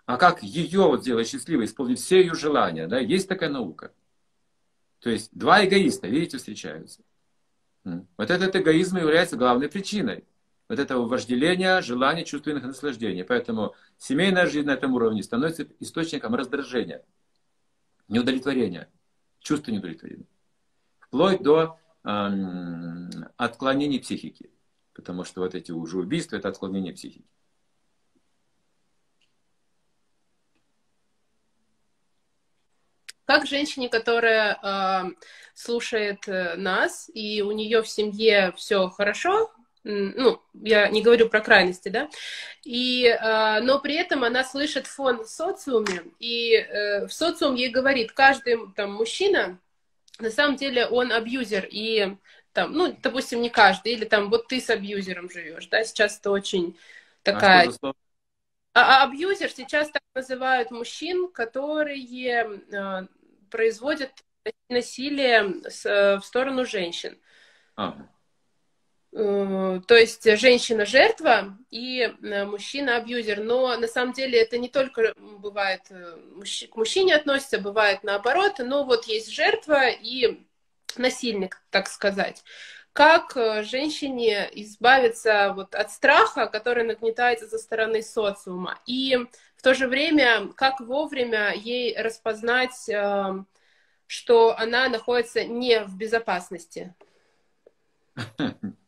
[0.05, 2.89] А как ее вот сделать счастливой, исполнить все ее желания?
[2.89, 2.99] Да?
[2.99, 3.93] Есть такая наука.
[4.99, 7.03] То есть два эгоиста, видите, встречаются.
[7.85, 10.25] Вот этот эгоизм является главной причиной
[10.69, 13.25] вот этого вожделения, желания, чувственных наслаждений.
[13.25, 17.05] Поэтому семейная жизнь на этом уровне становится источником раздражения,
[18.09, 18.89] неудовлетворения,
[19.43, 20.27] чувства неудовлетворения.
[21.01, 24.51] Вплоть до эм, отклонений психики.
[24.95, 27.27] Потому что вот эти уже убийства– это отклонение психики.
[33.25, 35.11] Как женщине, которая э,
[35.55, 39.52] слушает э, нас, и у нее в семье все хорошо,
[39.85, 42.09] ну, я не говорю про крайности, да,
[42.65, 47.71] и, э, но при этом она слышит фон в социуме, и э, в социум ей
[47.71, 49.59] говорит, каждый там мужчина,
[50.19, 52.17] на самом деле он абьюзер, и
[52.53, 56.31] там, ну, допустим, не каждый, или там вот ты с абьюзером живешь, да, сейчас это
[56.31, 56.79] очень
[57.23, 57.73] такая...
[58.75, 63.07] А, а абьюзер сейчас так называют мужчин, которые э,
[63.51, 64.13] производят
[64.69, 67.19] насилие с, э, в сторону женщин.
[67.77, 67.97] А.
[69.15, 73.41] Э, то есть женщина жертва и э, мужчина абьюзер.
[73.41, 76.17] Но на самом деле это не только бывает э,
[76.71, 78.55] к мужчине относится, бывает наоборот.
[78.59, 80.43] Но вот есть жертва и
[80.97, 82.43] насильник, так сказать.
[82.93, 83.33] Как
[83.65, 89.17] женщине избавиться вот от страха, который нагнетается со стороны социума, и
[89.57, 92.91] в то же время, как вовремя ей распознать,
[94.07, 96.95] что она находится не в безопасности?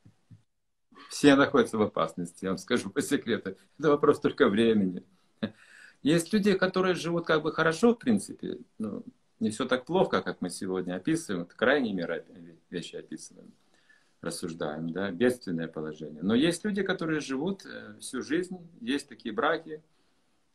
[1.14, 3.57] Все находятся в опасности, я вам скажу по секрету.
[3.79, 5.05] Это вопрос только времени.
[6.03, 9.05] Есть люди, которые живут как бы хорошо, в принципе, но
[9.38, 12.24] не все так плохо, как мы сегодня описываем, это крайние меры
[12.68, 13.53] вещи описываем,
[14.22, 16.20] рассуждаем, да, бедственное положение.
[16.20, 19.85] Но есть люди, которые живут э, всю жизнь, есть такие браки,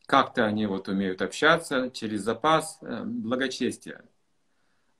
[0.07, 4.03] как-то они вот умеют общаться через запас э, благочестия.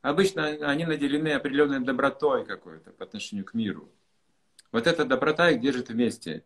[0.01, 3.91] Обычно они наделены определенной добротой какой-то по отношению к миру.
[4.71, 6.43] Вот эта доброта их держит вместе.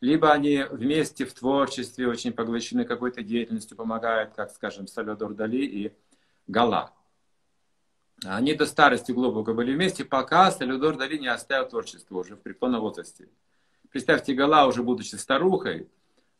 [0.00, 5.92] Либо они вместе в творчестве очень поглощены какой-то деятельностью, помогают, как, скажем, Сальвадор Дали и
[6.46, 6.92] Гала.
[8.24, 12.80] Они до старости глубоко были вместе, пока Сальвадор Дали не оставил творчество уже в преклонном
[12.80, 13.28] возрасте.
[13.90, 15.88] Представьте, Гала, уже будучи старухой,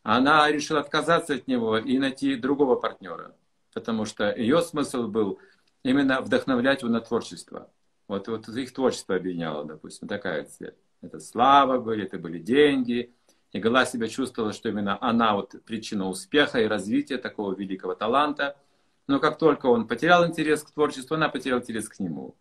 [0.03, 3.35] она решила отказаться от него и найти другого партнера,
[3.73, 5.39] потому что ее смысл был
[5.83, 7.69] именно вдохновлять его на творчество.
[8.07, 10.75] Вот, вот их творчество объединяло, допустим, такая цель.
[11.01, 13.13] Это слава были, это были деньги.
[13.51, 18.57] И Гала себя чувствовала, что именно она вот причина успеха и развития такого великого таланта.
[19.07, 22.35] Но как только он потерял интерес к творчеству, она потеряла интерес к нему.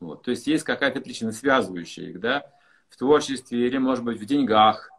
[0.00, 0.22] Вот.
[0.22, 2.50] То есть есть какая-то причина, связывающая их, да,
[2.88, 4.90] в творчестве или, может быть, в деньгах.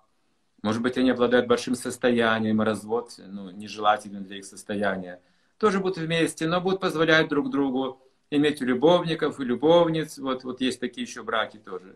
[0.63, 5.22] Может быть, они обладают большим состоянием, и развод ну, нежелателен для их состояния.
[5.58, 10.17] Тоже будут вместе, но будут позволять друг другу иметь любовников и любовниц.
[10.17, 11.96] Вот, вот есть такие еще браки тоже.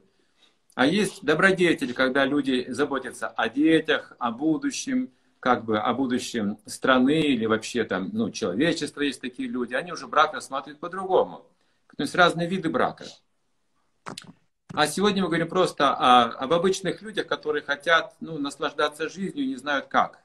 [0.74, 7.22] А есть добродетель, когда люди заботятся о детях, о будущем, как бы о будущем страны
[7.22, 11.46] или вообще там, ну, человечества есть такие люди, они уже брак рассматривают по-другому.
[11.98, 13.06] То есть разные виды брака.
[14.74, 19.48] А сегодня мы говорим просто о, об обычных людях, которые хотят ну, наслаждаться жизнью и
[19.48, 20.22] не знают как.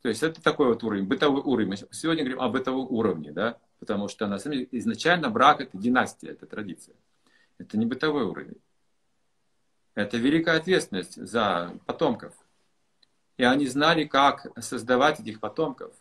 [0.00, 1.68] То есть это такой вот уровень, бытовой уровень.
[1.68, 5.76] Мы сегодня говорим о бытовом уровне, да, потому что на самом деле изначально брак это
[5.76, 6.96] династия, это традиция.
[7.58, 8.56] Это не бытовой уровень.
[9.94, 12.34] Это великая ответственность за потомков.
[13.36, 15.92] И они знали, как создавать этих потомков,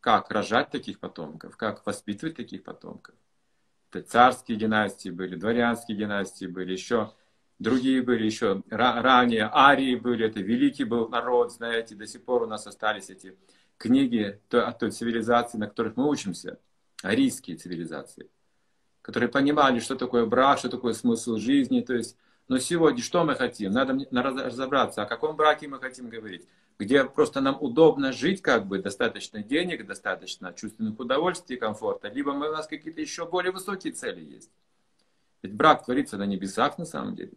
[0.00, 3.14] как рожать таких потомков, как воспитывать таких потомков.
[3.92, 7.12] Это царские династии были, дворянские династии были, еще
[7.58, 12.46] другие были, еще ранее арии были, это великий был народ, знаете, до сих пор у
[12.46, 13.36] нас остались эти
[13.78, 16.58] книги от той цивилизации, на которых мы учимся,
[17.02, 18.28] арийские цивилизации,
[19.02, 22.16] которые понимали, что такое брак, что такое смысл жизни, то есть
[22.50, 23.70] но сегодня что мы хотим?
[23.70, 23.94] Надо
[24.44, 26.48] разобраться, о каком браке мы хотим говорить.
[26.80, 32.48] Где просто нам удобно жить, как бы, достаточно денег, достаточно чувственных удовольствий комфорта, либо мы,
[32.48, 34.50] у нас какие-то еще более высокие цели есть.
[35.42, 37.34] Ведь брак творится на небесах на самом деле.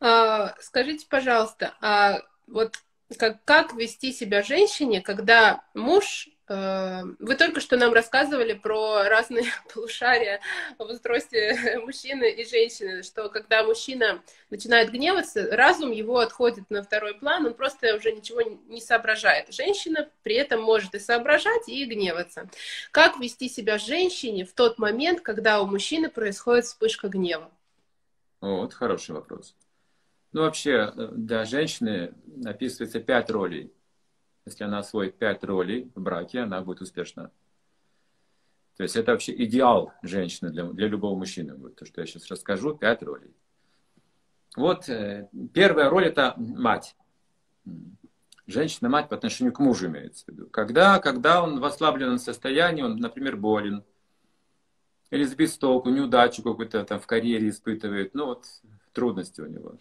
[0.00, 2.76] А, скажите, пожалуйста, а вот
[3.18, 10.40] как, как вести себя женщине, когда муж вы только что нам рассказывали про разные полушария
[10.78, 17.14] в устройстве мужчины и женщины, что когда мужчина начинает гневаться, разум его отходит на второй
[17.14, 19.54] план, он просто уже ничего не соображает.
[19.54, 22.50] Женщина при этом может и соображать, и гневаться.
[22.90, 27.48] Как вести себя женщине в тот момент, когда у мужчины происходит вспышка гнева?
[28.40, 29.54] Вот, хороший вопрос.
[30.32, 32.12] Ну, вообще, э, для женщины
[32.44, 33.72] описывается пять ролей–
[34.50, 37.30] если она освоит пять ролей в браке, она будет успешна.
[38.76, 41.54] То есть это вообще идеал женщины для, для любого мужчины.
[41.54, 43.34] будет то, что я сейчас расскажу, пять ролей.
[44.56, 46.96] Вот э, первая роль это мать.
[48.46, 50.46] Женщина-мать по отношению к мужу имеется в виду.
[50.48, 53.84] Когда, когда он в ослабленном состоянии, он, например, болен,
[55.10, 58.46] или сбит с толку, неудачу какую-то там в карьере испытывает, ну вот
[58.92, 59.76] трудности у него.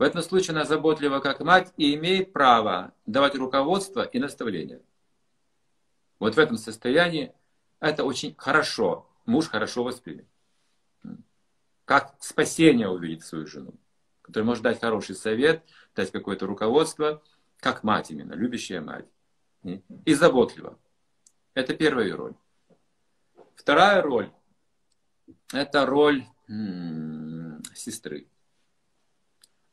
[0.00, 4.80] В этом случае она заботлива как мать и имеет право давать руководство и наставления.
[6.18, 7.34] Вот в этом состоянии
[7.80, 9.06] это очень хорошо.
[9.26, 10.26] Муж хорошо воспримет.
[11.84, 13.74] Как спасение увидеть свою жену,
[14.22, 15.62] который может дать хороший совет,
[15.94, 17.22] дать какое-то руководство,
[17.58, 19.04] как мать именно, любящая мать.
[20.06, 20.78] И заботлива.
[21.52, 22.34] Это первая роль.
[23.54, 24.32] Вторая роль–
[25.52, 28.26] это роль м-м, сестры.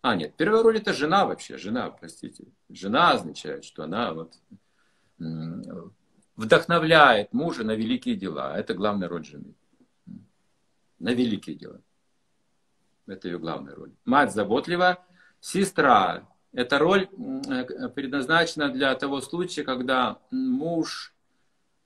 [0.02, 2.46] А, нет, первая роль это жена вообще, жена, простите.
[2.70, 4.40] Жена означает, что она вот
[6.36, 8.58] вдохновляет мужа на великие дела.
[8.58, 9.56] Это главная роль жены.
[11.00, 11.82] На великие дела.
[13.08, 13.92] Это ее главная роль.
[14.06, 15.04] Мать заботлива.
[15.40, 16.28] Сестра.
[16.54, 17.08] Эта роль
[17.50, 21.14] э, предназначена для того случая, когда муж,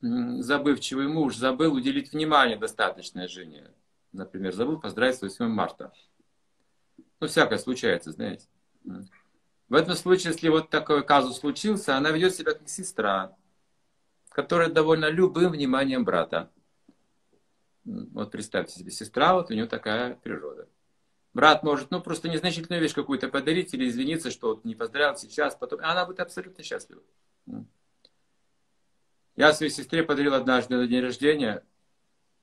[0.01, 3.71] забывчивый муж, забыл уделить внимание достаточное жене.
[4.13, 5.91] Например, забыл поздравить с 8 марта.
[7.21, 8.47] Ну, всякое случается, знаете.
[8.83, 13.37] В этом случае, если вот такой казус случился, она ведет себя как сестра,
[14.29, 16.51] которая довольна любым вниманием брата.
[17.85, 20.67] Вот представьте себе, сестра, вот у нее такая природа.
[21.33, 25.55] Брат может, ну, просто незначительную вещь какую-то подарить или извиниться, что вот не поздравил сейчас,
[25.55, 25.79] потом.
[25.79, 27.03] И она будет абсолютно счастлива.
[29.35, 31.63] Я своей сестре подарил однажды на день рождения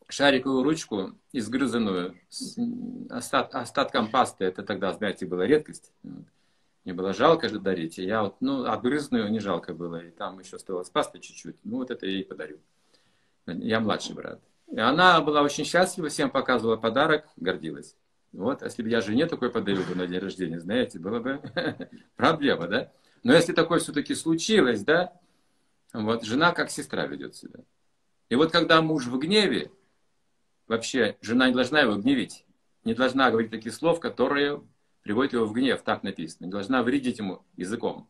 [0.08, 2.56] шариковую ручку, изгрызанную, с
[3.10, 4.44] остат, остатком пасты.
[4.44, 5.92] Это тогда, знаете, была редкость.
[6.84, 7.98] Мне было жалко же дарить.
[7.98, 10.04] Я вот, ну, обгрызанную не жалко было.
[10.04, 11.56] И там еще осталось пасты чуть-чуть.
[11.64, 12.58] Ну, вот это я ей подарю.
[13.46, 14.40] Я младший брат.
[14.70, 17.96] И она была очень счастлива, всем показывала подарок, гордилась.
[18.32, 21.40] Вот, если бы я жене такой подарил бы на день рождения, знаете, было бы
[22.16, 22.92] проблема, да?
[23.22, 25.12] Но если такое все-таки случилось, да,
[25.94, 27.60] вот жена как сестра ведет себя.
[28.28, 29.70] И вот когда муж в гневе,
[30.68, 32.44] вообще жена не должна его гневить,
[32.84, 34.62] не должна говорить таких слов, которые
[35.02, 36.46] приводят его в гнев, так написано.
[36.46, 38.08] Не должна вредить ему языком.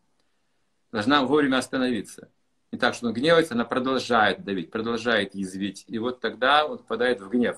[0.92, 2.30] Должна вовремя остановиться.
[2.72, 5.84] Не так, что он гневается, она продолжает давить, продолжает язвить.
[5.86, 7.56] И вот тогда он попадает в гнев.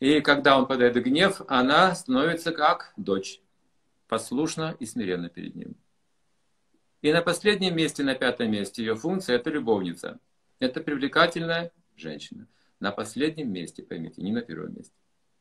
[0.00, 3.40] И когда он попадает в гнев, она становится как дочь,
[4.08, 5.76] послушна и смиренна перед ним.
[7.00, 10.18] И на последнем месте, на пятом месте ее функция– это любовница.
[10.58, 12.46] Это привлекательная женщина.
[12.80, 14.94] На последнем месте, поймите, не на первом месте.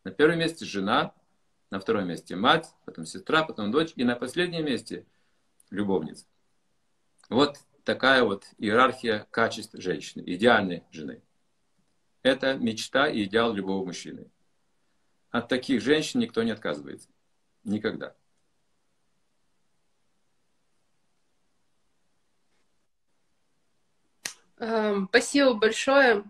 [0.04, 1.13] На первом месте жена,
[1.69, 5.06] на втором месте мать, потом сестра, потом дочь, и на последнем месте
[5.69, 6.26] любовница.
[7.30, 11.21] Вот такая вот иерархия качеств женщины, идеальной жены.
[12.21, 14.28] Это мечта и идеал любого мужчины.
[15.32, 17.10] От таких женщин никто не отказывается.
[17.63, 18.15] Никогда.
[24.58, 26.24] Эм, спасибо большое.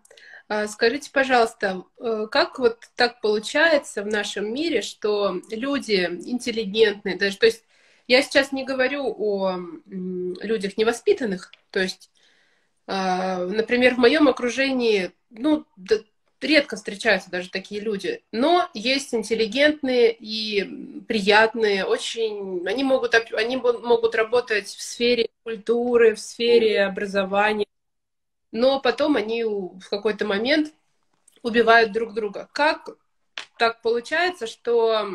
[0.48, 7.38] А, скажите, пожалуйста, э, как вот так получается в нашем мире, что люди интеллигентные, даже,
[7.38, 7.64] то есть
[8.08, 12.12] я сейчас не говорю о людях невоспитанных, то есть,
[12.86, 15.66] а, например, в моем окружении, ну,
[16.42, 18.22] редко встречаются даже такие люди.
[18.32, 22.68] Но есть интеллигентные и приятные, очень...
[22.68, 27.66] Они могут, они могут работать в сфере культуры, в сфере образования,
[28.56, 30.74] но потом они в какой-то момент
[31.44, 32.48] убивают друг друга.
[32.54, 32.88] Как
[33.58, 35.10] так получается, что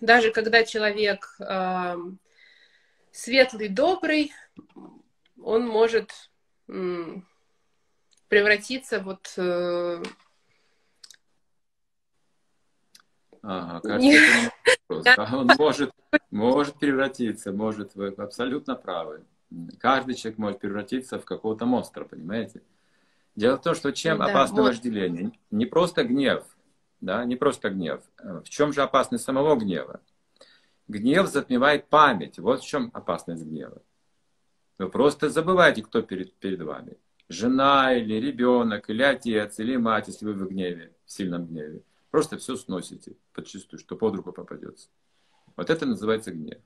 [0.00, 1.96] даже когда человек э,
[3.12, 4.32] светлый, добрый,
[5.40, 6.10] он может
[6.66, 6.72] э,
[8.26, 9.32] превратиться вот...
[9.36, 10.02] Э...
[13.40, 14.52] Ага, кажется,
[14.88, 15.92] это Он может,
[16.32, 19.24] может превратиться, может, вы абсолютно правы.
[19.78, 22.62] Каждый человек может превратиться в какого-то монстра, понимаете?
[23.36, 24.68] Дело в том, что чем да, опасно вот.
[24.68, 25.32] вожделение?
[25.50, 26.44] Не просто гнев,
[27.00, 28.02] да, не просто гнев.
[28.18, 30.00] В чем же опасность самого гнева?
[30.88, 32.38] Гнев затмевает память.
[32.38, 33.82] Вот в чем опасность гнева.
[34.78, 36.96] Вы просто забываете, кто перед, перед вами.
[37.28, 41.82] Жена или ребенок, или отец, или мать, если вы в гневе, в сильном гневе.
[42.10, 44.88] Просто все сносите подчистую, что под руку попадется.
[45.56, 46.60] Вот это называется гнев.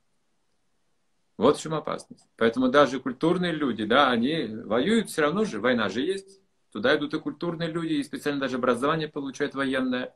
[1.40, 2.28] Вот в чем опасность.
[2.36, 6.38] Поэтому даже культурные люди, да, они воюют все равно же, война же есть.
[6.70, 10.14] Туда идут и культурные люди, и специально даже образование получают военное.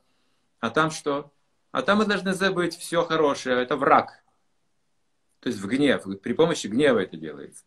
[0.60, 1.32] А там что?
[1.70, 3.62] А там мы должны забыть все хорошее.
[3.62, 4.22] Это враг.
[5.40, 6.04] То есть в гнев.
[6.22, 7.64] При помощи гнева это делается.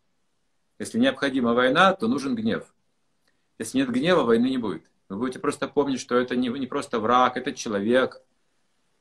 [0.78, 2.72] Если необходима война, то нужен гнев.
[3.58, 4.84] Если нет гнева, войны не будет.
[5.10, 8.22] Вы будете просто помнить, что это не, не просто враг, это человек,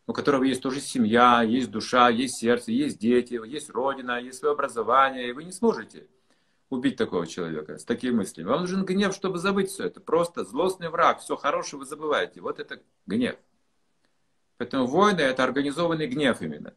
[0.06, 4.52] у которого есть тоже семья, есть душа, есть сердце, есть дети, есть родина, есть свое
[4.52, 6.06] образование, и вы не сможете
[6.68, 8.48] убить такого человека с такими мыслями.
[8.48, 10.00] Вам нужен гнев, чтобы забыть все это.
[10.00, 12.40] Просто злостный враг, все хорошее вы забываете.
[12.40, 13.36] Вот это гнев.
[14.58, 16.72] Поэтому войны– это организованный гнев именно.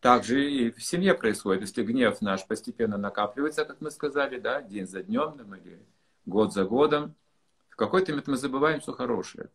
[0.00, 1.62] Также и в семье происходит.
[1.62, 5.82] Если гнев наш постепенно накапливается, как мы сказали, да, день за днем или
[6.24, 7.14] год за годом,
[7.68, 9.50] в какой-то момент мы забываем все хорошее.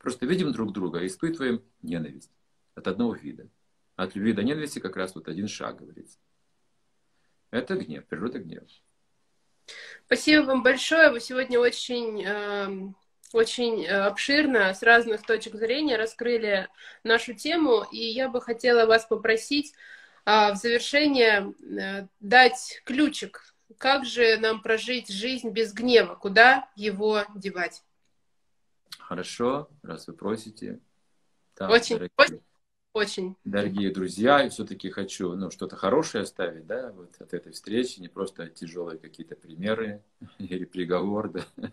[0.00, 2.30] Просто видим друг друга и испытываем ненависть
[2.74, 3.48] от одного вида.
[3.96, 6.18] От любви до ненависти как раз вот один шаг, говорится.
[7.50, 8.66] Это гнев, природа гнева.
[10.06, 11.10] Спасибо вам большое.
[11.10, 12.92] Вы сегодня очень, э,
[13.34, 16.68] очень обширно, с разных точек зрения раскрыли
[17.04, 17.84] нашу тему.
[17.92, 19.74] И я бы хотела вас попросить
[20.24, 23.54] э, в завершение э, дать ключик.
[23.76, 26.14] Как же нам прожить жизнь без гнева?
[26.14, 27.82] Куда его девать?
[28.98, 30.80] Хорошо, раз вы просите.
[31.54, 32.14] Так, очень, дорогие.
[32.16, 32.40] очень
[32.92, 33.36] очень.
[33.44, 38.08] Дорогие друзья, я все-таки хочу ну, что-то хорошее оставить да, вот от этой встречи, не
[38.08, 40.02] просто тяжелые какие-то примеры
[40.38, 41.44] или приговор, да,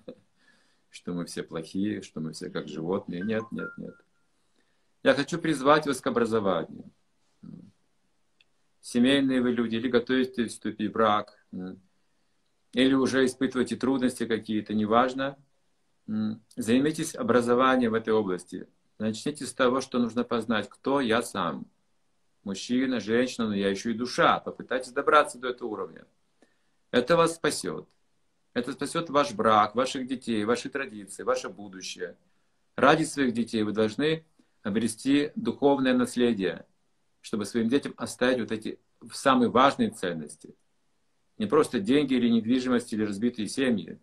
[0.92, 3.22] что мы все плохие, что мы все как животные.
[3.24, 3.96] Нет, нет, нет.
[5.02, 6.92] Я хочу призвать вас к образованию.
[8.82, 11.44] Семейные вы люди, или готовитесь вступить в брак,
[12.74, 15.36] или уже испытываете трудности какие-то, неважно.
[16.56, 18.68] Займитесь образованием в этой области.
[18.98, 21.68] Начните с того, что нужно познать, кто я сам.
[22.44, 24.40] Мужчина, женщина, но я еще и душа.
[24.40, 26.06] Попытайтесь добраться до этого уровня.
[26.92, 27.88] Это вас спасет.
[28.54, 32.16] Это спасет ваш брак, ваших детей, ваши традиции, ваше будущее.
[32.76, 34.26] Ради своих детей вы должны
[34.64, 36.66] обрести духовное наследие,
[37.22, 38.80] чтобы своим детям оставить вот эти
[39.12, 40.56] самые важные ценности.
[41.38, 44.00] Не просто деньги или недвижимость или разбитые семьи,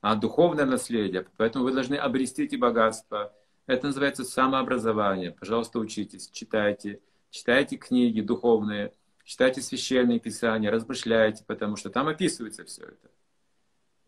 [0.00, 1.26] а духовное наследие.
[1.36, 3.32] Поэтому вы должны обрести эти богатства–
[3.70, 5.30] это называется самообразование.
[5.30, 12.82] Пожалуйста, учитесь, читайте, читайте книги духовные, читайте священные писания, размышляйте, потому что там описывается все
[12.82, 13.10] это.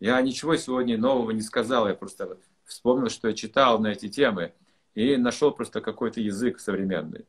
[0.01, 4.53] Я ничего сегодня нового не сказал, я просто вспомнил, что я читал на эти темы
[4.95, 7.25] и нашел просто какой-то язык современный.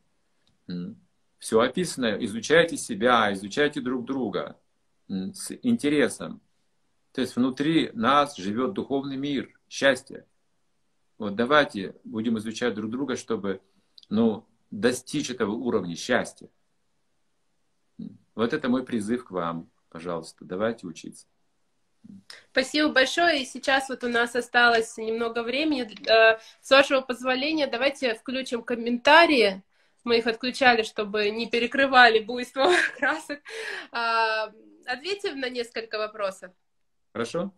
[1.39, 4.59] Все описано, изучайте себя, изучайте друг друга
[5.09, 6.41] с интересом.
[7.15, 10.27] То есть внутри нас живет духовный мир, счастье.
[11.17, 13.61] Вот давайте будем изучать друг друга, чтобы
[14.09, 16.49] ну, достичь этого уровня счастья.
[18.35, 19.71] Вот это мой призыв к вам.
[19.91, 21.29] Пожалуйста, давайте учиться.
[22.51, 23.43] Спасибо большое.
[23.43, 25.89] И сейчас вот у нас осталось немного времени.
[26.11, 29.63] Э, с вашего позволения, давайте включим комментарии.
[30.03, 33.41] Мы их отключали, чтобы не перекрывали буйство красок.
[33.93, 34.53] А,
[34.85, 36.51] ответим на несколько вопросов.
[37.15, 37.53] Хорошо.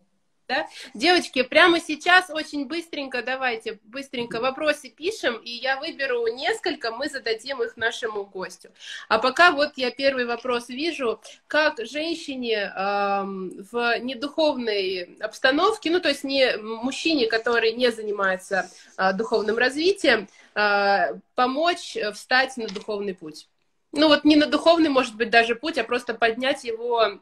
[0.48, 0.68] Да?
[0.94, 7.62] Девочки, прямо сейчас очень быстренько, давайте, быстренько вопросы пишем, и я выберу несколько, мы зададим
[7.64, 8.70] их нашему гостю.
[9.08, 16.10] А пока вот я первый вопрос вижу, как женщине э, в недуховной обстановке, ну то
[16.10, 23.48] есть не мужчине, который не занимается э, духовным развитием, э, помочь встать на духовный путь.
[23.90, 27.20] Ну вот не на духовный, может быть, даже путь, а просто поднять его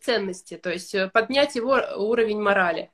[0.00, 2.90] ценности, то есть э, поднять его уровень морали.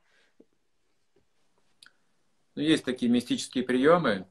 [2.54, 4.26] Ну, есть такие мистические приемы,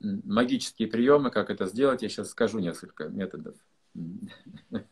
[0.00, 3.56] магические приемы, как это сделать, я сейчас скажу несколько методов.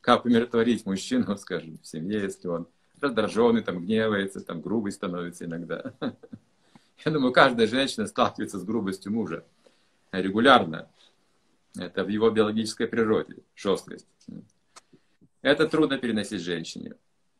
[0.00, 2.68] Как умиротворить мужчину, скажем, в семье, если он
[3.00, 5.94] раздраженный, там, гневается, там, грубый становится иногда.
[7.04, 9.44] Я думаю, каждая женщина сталкивается с грубостью мужа
[10.12, 10.88] регулярно.
[11.76, 14.06] Это в его биологической природе, жесткость.
[15.44, 16.94] Это трудно переносить женщине.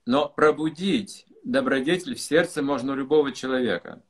[0.05, 4.03] Но пробудить добродетель в сердце можно у любого человека.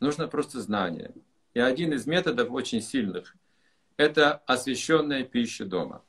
[0.00, 1.14] Нужно просто знание.
[1.54, 3.36] И один из методов очень сильных–
[3.96, 6.04] это освященная пища дома.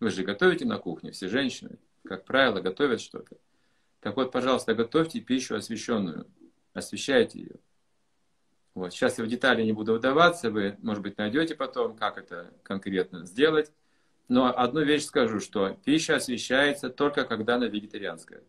[0.00, 3.36] Вы же готовите на кухне, все женщины, как правило, готовят что-то.
[4.00, 6.26] Так вот, пожалуйста, готовьте пищу освященную,
[6.72, 7.56] освещайте ее.
[8.72, 8.94] Вот.
[8.94, 13.26] Сейчас я в детали не буду вдаваться, вы, может быть, найдете потом, как это конкретно
[13.26, 13.70] сделать.
[14.28, 18.42] Но одну вещь скажу, что пища освещается только когда она вегетарианская.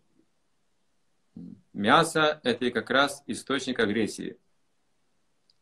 [1.73, 4.37] Мясо– это как раз источник агрессии.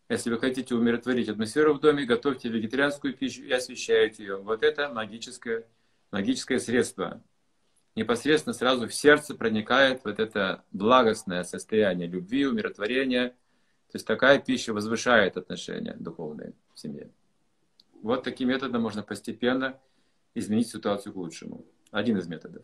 [0.10, 4.38] Если вы хотите умиротворить атмосферу в доме, готовьте вегетарианскую пищу и освещайте ее.
[4.38, 5.66] Вот это магическое,
[6.12, 7.24] магическое средство.
[7.96, 13.30] Непосредственно сразу в сердце проникает вот это благостное состояние любви, умиротворения.
[13.30, 17.10] То есть такая пища возвышает отношения духовные в семье.
[18.04, 19.80] Вот таким методом можно постепенно
[20.36, 21.66] изменить ситуацию к лучшему.
[21.92, 22.64] Один из методов.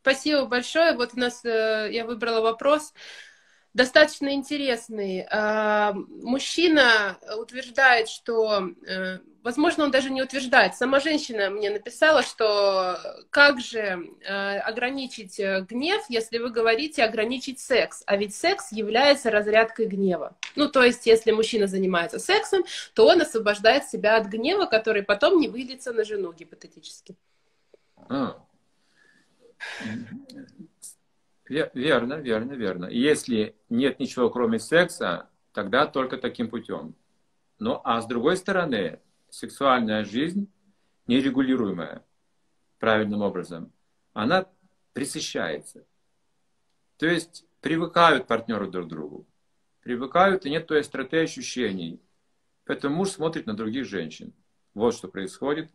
[0.00, 0.94] Спасибо большое.
[0.96, 2.92] Вот у нас э, я выбрала вопрос
[3.74, 5.26] достаточно интересный.
[5.30, 12.98] А, мужчина утверждает, что, э, возможно, он даже не утверждает, сама женщина мне написала, что
[13.30, 19.30] как же э, ограничить э, гнев, если вы говорите ограничить секс, а ведь секс является
[19.30, 20.36] разрядкой гнева.
[20.54, 22.64] Ну, то есть, если мужчина занимается сексом,
[22.94, 27.16] то он освобождает себя от гнева, который потом не выльется на жену, гипотетически.
[28.08, 28.36] А.
[31.54, 32.86] Верно, верно, верно.
[32.86, 36.96] Если нет ничего, кроме секса, тогда только таким путем.
[37.60, 39.00] Ну, а с другой стороны,
[39.30, 40.50] сексуальная жизнь,
[41.06, 42.04] нерегулируемая
[42.80, 43.72] правильным образом,
[44.14, 44.46] она
[44.94, 45.86] присыщается.
[46.96, 49.26] То есть привыкают партнеры друг к другу.
[49.82, 52.00] Привыкают, и нет той остроты ощущений.
[52.64, 54.32] Поэтому муж смотрит на других женщин.
[54.72, 55.70] Вот что происходит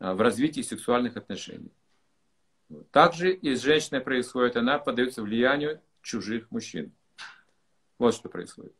[0.00, 1.70] а, в развитии сексуальных отношений.
[2.90, 6.92] Также и с женщиной происходит, она поддается влиянию чужих мужчин.
[7.98, 8.74] Вот что происходит.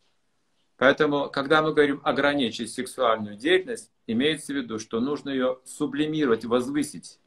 [0.77, 7.21] Поэтому, когда мы говорим ограничить сексуальную деятельность, имеется в виду, что нужно ее сублимировать, возвысить,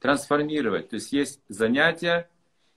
[0.00, 0.88] трансформировать.
[0.88, 2.28] То есть есть занятия,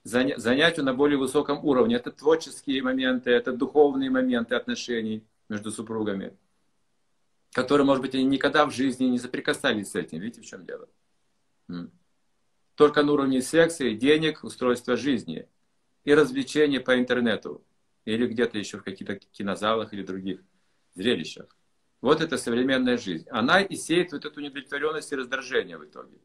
[0.04, 1.96] занятия на более высоком уровне.
[1.96, 6.36] Это творческие моменты, это духовные моменты отношений между супругами,
[7.52, 10.20] которые, может быть, они никогда в жизни не соприкасались с этим.
[10.20, 10.88] Видите, в чем дело?
[12.76, 15.48] Только на уровне секса и денег, устройства жизни
[16.04, 17.64] и развлечения по интернету
[18.04, 20.40] или где-то еще в каких-то кинозалах или других
[20.94, 21.46] зрелищах.
[22.02, 23.26] Вот это современная жизнь.
[23.30, 26.18] Она и сеет вот эту недовлетворенность и раздражение в итоге.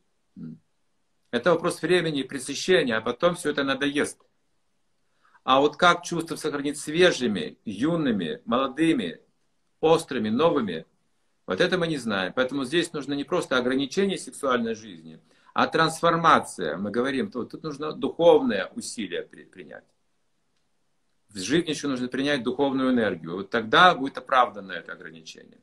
[1.32, 4.22] Это вопрос времени и пресыщения, а потом все это надоест.
[5.43, 9.22] А вот как чувства сохранить свежими, юными, молодыми,
[9.80, 10.86] острыми, новыми,
[11.47, 12.34] вот это мы не знаем.
[12.36, 15.22] Поэтому здесь нужно не просто ограничение сексуальной жизни–
[15.54, 19.84] а трансформация, мы говорим, то тут нужно духовное усилие принять.
[21.30, 23.38] В жизни еще нужно принять духовную энергию.
[23.38, 25.60] Вот тогда будет оправдано это ограничение.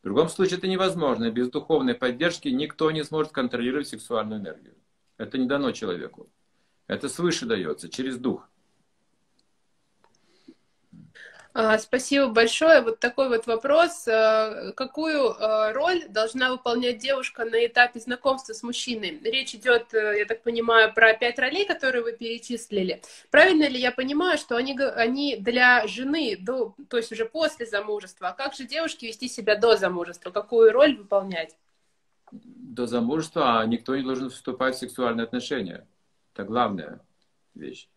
[0.00, 1.30] В другом случае это невозможно.
[1.30, 4.74] Без духовной поддержки никто не сможет контролировать сексуальную энергию.
[5.18, 6.30] Это не дано человеку.
[6.86, 8.48] Это свыше дается, через дух.
[10.92, 11.39] А,
[11.78, 12.80] спасибо большое.
[12.80, 14.06] Вот такой вот вопрос.
[14.06, 19.20] А, какую а, роль должна выполнять девушка на этапе знакомства с мужчиной?
[19.24, 23.02] Речь идет, э, я так понимаю, про пять ролей, которые вы перечислили.
[23.30, 28.28] Правильно ли я понимаю, что они, они для жены, до, то есть уже после замужества?
[28.28, 30.30] А как же девушке вести себя до замужества?
[30.30, 31.56] Какую роль выполнять?
[32.30, 35.84] До замужества никто не должен вступать в сексуальные отношения.
[36.32, 37.00] Это главная
[37.54, 37.88] вещь.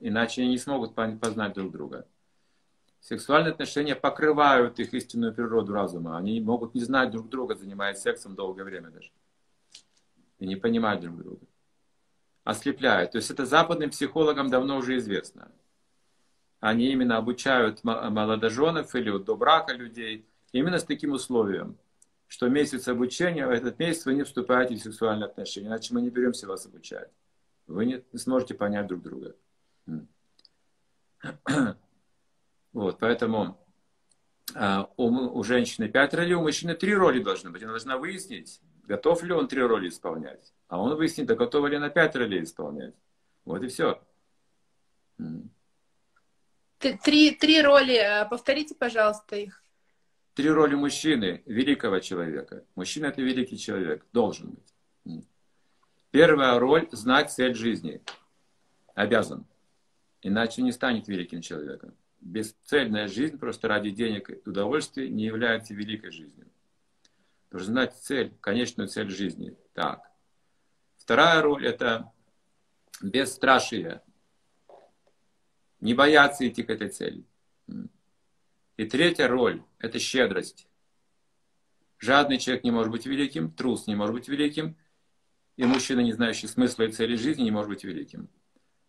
[0.00, 2.06] Иначе они не смогут познать друг друга.
[3.02, 6.16] Сексуальные отношения покрывают их истинную природу разума.
[6.16, 9.10] Они могут не знать друг друга, занимаясь сексом долгое время даже.
[10.38, 11.44] И не понимать друг друга.
[12.44, 13.10] Ослепляют.
[13.10, 15.50] То есть это западным психологам давно уже известно.
[16.60, 21.76] Они именно обучают молодоженов или до брака людей именно с таким условием,
[22.28, 26.46] что месяц обучения, этот месяц вы не вступаете в сексуальные отношения, иначе мы не беремся
[26.46, 27.10] вас обучать.
[27.66, 29.34] Вы не сможете понять друг друга.
[32.72, 33.58] Вот, поэтому
[34.54, 37.62] а, у, у женщины пять ролей, у мужчины три роли должны быть.
[37.62, 40.52] Она должна выяснить, готов ли он три роли исполнять.
[40.68, 42.94] А он выяснит, да готов ли на пять ролей исполнять.
[43.44, 44.02] Вот и все.
[46.78, 49.62] Три, три роли, э, повторите, пожалуйста, их.
[50.34, 52.64] Три роли мужчины, великого человека.
[52.74, 54.52] Мужчина– это великий человек, должен
[55.04, 55.26] быть.
[56.10, 58.02] Первая роль– знать цель жизни.
[58.94, 59.46] Обязан.
[60.22, 61.94] Иначе не станет великим человеком.
[62.22, 66.48] Бесцельная жизнь просто ради денег и удовольствия не является великой жизнью.
[67.50, 69.56] Нужно знать цель, конечную цель жизни.
[69.74, 70.08] Так.
[70.96, 72.12] Вторая роль– это
[73.02, 74.02] бесстрашие,
[75.80, 77.24] не бояться идти к этой цели.
[78.76, 80.68] И третья роль– это щедрость.
[81.98, 84.76] Жадный человек не может быть великим, трус не может быть великим,
[85.56, 88.28] и мужчина, не знающий смысла и цели жизни, не может быть великим.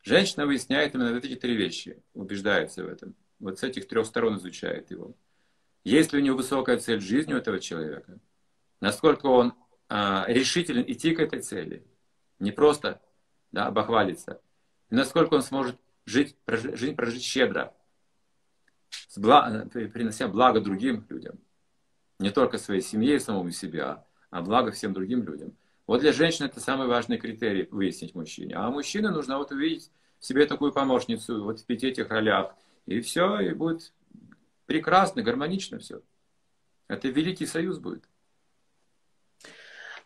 [0.04, 3.16] Женщина выясняет именно эти три вещи, убеждается в этом.
[3.44, 5.14] Вот с этих трех сторон изучает его.
[5.84, 8.18] Есть ли у него высокая цель жизни у этого человека?
[8.80, 9.54] Насколько он
[9.90, 11.86] а, решителен идти к этой цели?
[12.40, 13.02] Не просто
[13.52, 14.40] да, обохвалиться.
[14.90, 15.76] И насколько он сможет
[16.06, 17.74] жить, прожить, жизнь прожить щедро,
[19.10, 21.38] с благ, принося благо другим людям.
[22.20, 25.54] Не только своей семье и самому себе, а, а благо всем другим людям.
[25.86, 28.56] Вот для женщины это самый важный критерий выяснить мужчине.
[28.56, 29.92] А мужчине нужно вот увидеть
[30.22, 32.56] себе такую помощницу, вот в пяти этих ролях.
[32.86, 33.94] И все, и будет
[34.66, 36.02] прекрасно, гармонично все.
[36.88, 38.04] Это великий союз будет.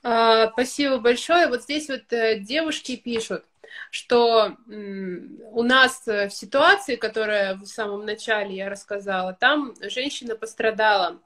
[0.04, 1.48] А, спасибо большое.
[1.48, 3.46] Вот здесь вот э, девушки пишут,
[3.92, 11.20] что у нас в ситуации, которая в самом начале я рассказала, там женщина пострадала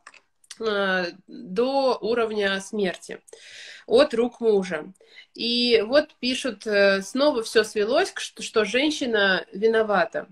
[0.59, 3.21] э, до уровня смерти
[3.85, 4.93] от рук мужа.
[5.33, 10.27] И вот пишут, э, снова все свелось, что женщина виновата.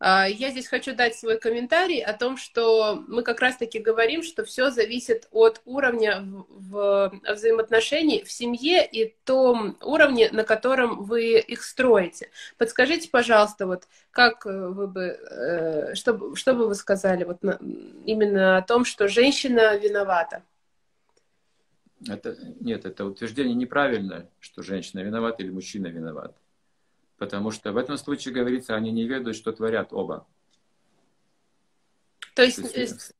[0.00, 4.44] А, я здесь хочу дать свой комментарий о том, что мы как раз-таки говорим, что
[4.44, 11.64] все зависит от уровня в взаимоотношений в семье и том уровне, на котором вы их
[11.64, 12.30] строите.
[12.58, 17.58] Подскажите, пожалуйста, вот как вы бы, э, что, что бы вы сказали вот на,
[18.04, 20.44] именно о том, что женщина виновата?
[22.06, 26.36] Это, нет, это утверждение неправильное, что женщина виновата или мужчина виноват.
[27.18, 30.26] Потому что в этом случае говорится, они не ведают, что творят оба.
[32.34, 33.12] То есть, То есть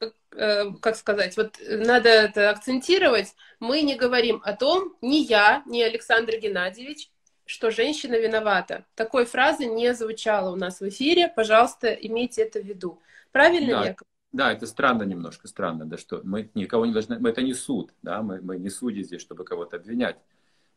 [0.00, 5.62] э, э, как сказать, вот надо это акцентировать, мы не говорим о том, ни я,
[5.66, 7.10] ни Александр Геннадьевич,
[7.44, 8.86] что женщина виновата.
[8.94, 13.00] Такой фразы не звучало у нас в эфире, пожалуйста, имейте это в виду.
[13.30, 13.86] Правильно, да.
[13.88, 14.08] Яков?
[14.32, 17.92] Да, это странно немножко, странно, да, что мы никого не должны, мы это не суд,
[18.02, 20.16] да, мы, мы не судьи здесь, чтобы кого-то обвинять.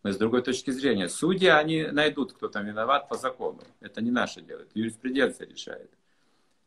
[0.03, 1.09] Мы с другой точки зрения.
[1.09, 3.61] Судьи, они найдут, кто там виноват по закону.
[3.81, 5.91] Это не наше дело, это юриспруденция решает.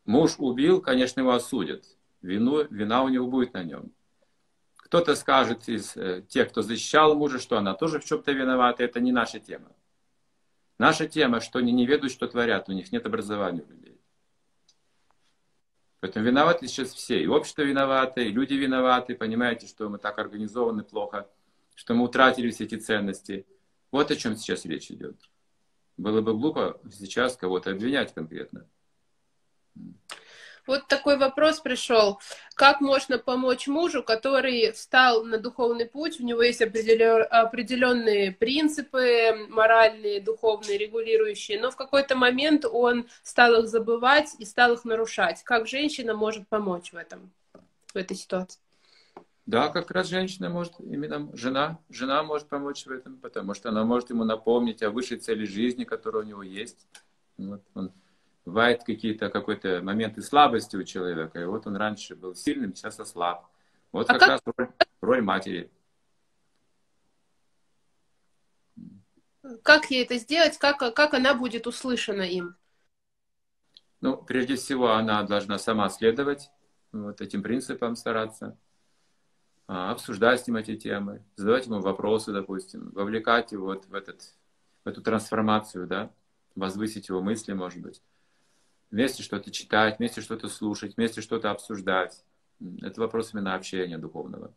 [0.04, 1.84] Муж убил, конечно, его осудят.
[2.20, 3.92] Вину, вина у него будет на нем.
[4.76, 8.84] Кто-то скажет из э, тех, кто защищал мужа, что она тоже в чем-то виновата.
[8.84, 9.72] Это не наша тема.
[10.78, 12.68] Наша тема, что они не ведут, что творят.
[12.68, 13.98] У них нет образования у людей.
[16.00, 17.22] Поэтому виноваты сейчас все.
[17.22, 19.14] И общество виновато, и люди виноваты.
[19.14, 21.28] Понимаете, что мы так организованы плохо
[21.82, 23.44] что мы утратили все эти ценности.
[23.90, 25.16] Вот о чем сейчас речь идет.
[25.96, 28.68] Было бы глупо сейчас кого-то обвинять конкретно.
[30.64, 32.20] Вот такой вопрос пришел.
[32.54, 40.20] Как можно помочь мужу, который встал на духовный путь, у него есть определенные принципы моральные,
[40.20, 45.42] духовные, регулирующие, но в какой-то момент он стал их забывать и стал их нарушать.
[45.42, 47.32] Как женщина может помочь в этом,
[47.92, 48.60] в этой ситуации?
[49.46, 53.84] Да, как раз женщина может, именно жена, жена может помочь в этом, потому что она
[53.84, 56.86] может ему напомнить о высшей цели жизни, которая у него есть.
[57.38, 57.92] Вот он,
[58.44, 63.46] бывает какие-то какой-то моменты слабости у человека, и вот он раньше был сильным, сейчас ослаб.
[63.90, 64.70] Вот а как, как раз роль,
[65.00, 65.70] роль матери.
[69.62, 70.56] Как ей это сделать?
[70.58, 72.54] Как, как она будет услышана им?
[74.00, 76.50] Ну, прежде всего, она должна сама следовать
[76.92, 78.56] вот этим принципам, стараться.
[79.66, 84.34] А, обсуждать с ним эти темы, задавать ему вопросы, допустим, вовлекать его вот в, этот,
[84.84, 86.10] в эту трансформацию, да,
[86.54, 88.02] возвысить его мысли, может быть.
[88.90, 92.24] Вместе что-то читать, вместе что-то слушать, вместе что-то обсуждать.
[92.82, 94.54] Это вопрос именно общения духовного.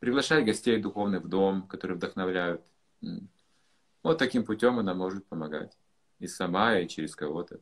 [0.00, 2.62] Приглашать гостей духовных в дом, которые вдохновляют.
[4.02, 5.78] Вот таким путем она может помогать.
[6.18, 7.60] И сама, и через кого-то.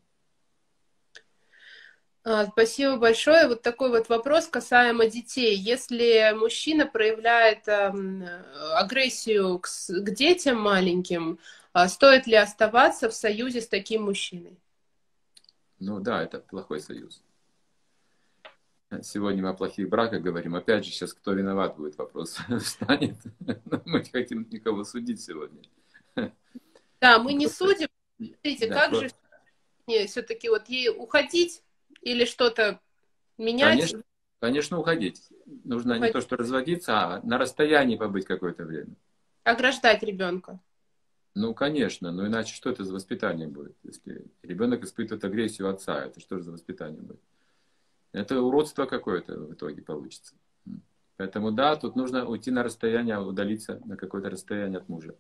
[2.23, 3.49] А, спасибо большое.
[3.49, 5.57] Вот такой вот вопрос касаемо детей.
[5.57, 11.39] Если мужчина проявляет агрессию к, к детям маленьким,
[11.73, 14.59] а стоит ли оставаться в союзе с таким мужчиной?
[15.79, 17.23] Ну да, это плохой союз.
[19.03, 20.57] Сегодня мы о плохих браках говорим.
[20.57, 23.17] Опять же, сейчас кто виноват будет вопрос встанет.
[23.39, 25.63] Мы не хотим никого судить сегодня.
[27.01, 27.89] Да, мы не судим.
[28.19, 29.09] Смотрите, да, как просто...
[29.09, 29.15] же
[29.87, 31.63] 18-летняя все-таки вот ей уходить
[32.03, 32.81] или что-то
[33.39, 33.69] менять?
[33.69, 34.03] Конечно,
[34.41, 35.29] конечно, уходить.
[35.65, 36.15] Нужно уходить.
[36.15, 38.95] не то, что разводиться, а на расстоянии побыть какое-то время.
[39.45, 40.61] Ограждать ребенка.
[41.35, 43.77] Ну, конечно, но иначе что это за воспитание будет?
[43.85, 47.21] Если ребенок испытывает агрессию отца, это что же за воспитание будет?
[48.13, 50.35] Это уродство какое-то в итоге получится.
[51.17, 55.15] Поэтому да, тут нужно уйти на расстояние, удалиться на какое-то расстояние от мужа.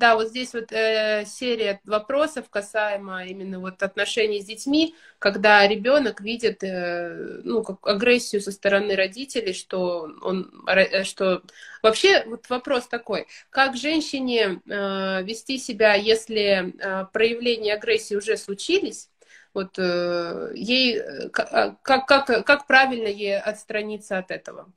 [0.00, 6.22] Да, вот здесь вот э, серия вопросов касаемо именно вот отношений с детьми, когда ребенок
[6.22, 11.42] видит э, ну как агрессию со стороны родителей, что он э, что
[11.82, 19.10] вообще вот вопрос такой, как женщине э, вести себя, если э, проявления агрессии уже случились,
[19.52, 24.72] вот э, ей э, как, как как правильно ей отстраниться от этого?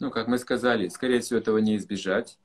[0.00, 2.36] Ну, как мы сказали, скорее всего, этого не избежать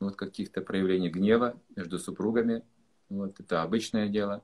[0.00, 2.62] вот каких-то проявлений гнева между супругами.
[3.08, 4.42] Вот это обычное дело.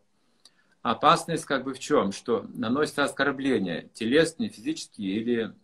[0.83, 2.13] Опасность как бы в чем?
[2.13, 5.55] Что наносятся оскорбления, телесные, физические или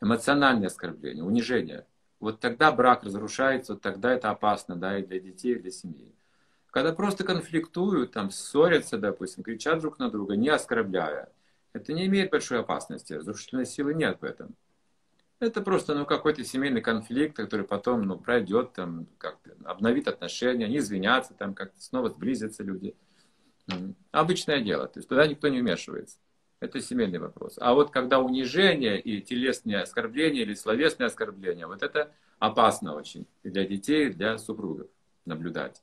[0.00, 1.86] эмоциональные оскорбления, унижение.
[2.20, 6.12] Вот тогда брак разрушается, вот тогда это опасно, да, и для детей, и для семьи.
[6.70, 11.30] Когда просто конфликтуют, там, ссорятся, допустим, кричат друг на друга, не оскорбляя,
[11.72, 14.54] это не имеет большой опасности, разрушительной силы нет в этом.
[15.40, 20.78] Это просто ну, какой-то семейный конфликт, который потом ну, пройдет, там, как-то обновит отношения, они
[20.78, 22.96] извинятся, там как-то снова сблизятся люди.
[24.10, 26.18] Обычное дело, то есть туда никто не вмешивается.
[26.60, 27.56] Это семейный вопрос.
[27.60, 33.50] А вот когда унижение и телесные оскорбления или словесные оскорбления, вот это опасно очень и
[33.50, 34.88] для детей, и для супругов
[35.24, 35.82] наблюдать.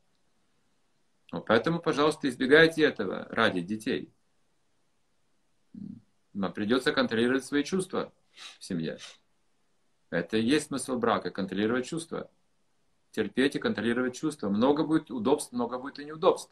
[1.31, 4.11] Вот поэтому, пожалуйста, избегайте этого ради детей.
[6.33, 8.11] Вам придется контролировать свои чувства
[8.59, 8.97] в семье.
[10.15, 12.29] Это и есть смысл брака, контролировать чувства.
[13.11, 14.47] Терпеть и контролировать чувства.
[14.47, 16.49] Много будет удобств, много будет и неудобств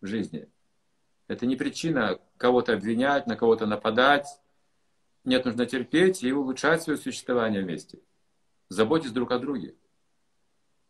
[0.00, 0.48] в жизни.
[1.28, 4.26] Это не причина кого-то обвинять, на кого-то нападать.
[5.22, 8.00] Нет, нужно терпеть и улучшать свое существование вместе.
[8.70, 9.76] Заботьтесь друг о друге.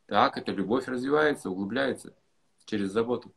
[0.07, 2.15] Так эта любовь развивается, углубляется
[2.65, 3.31] через заботу.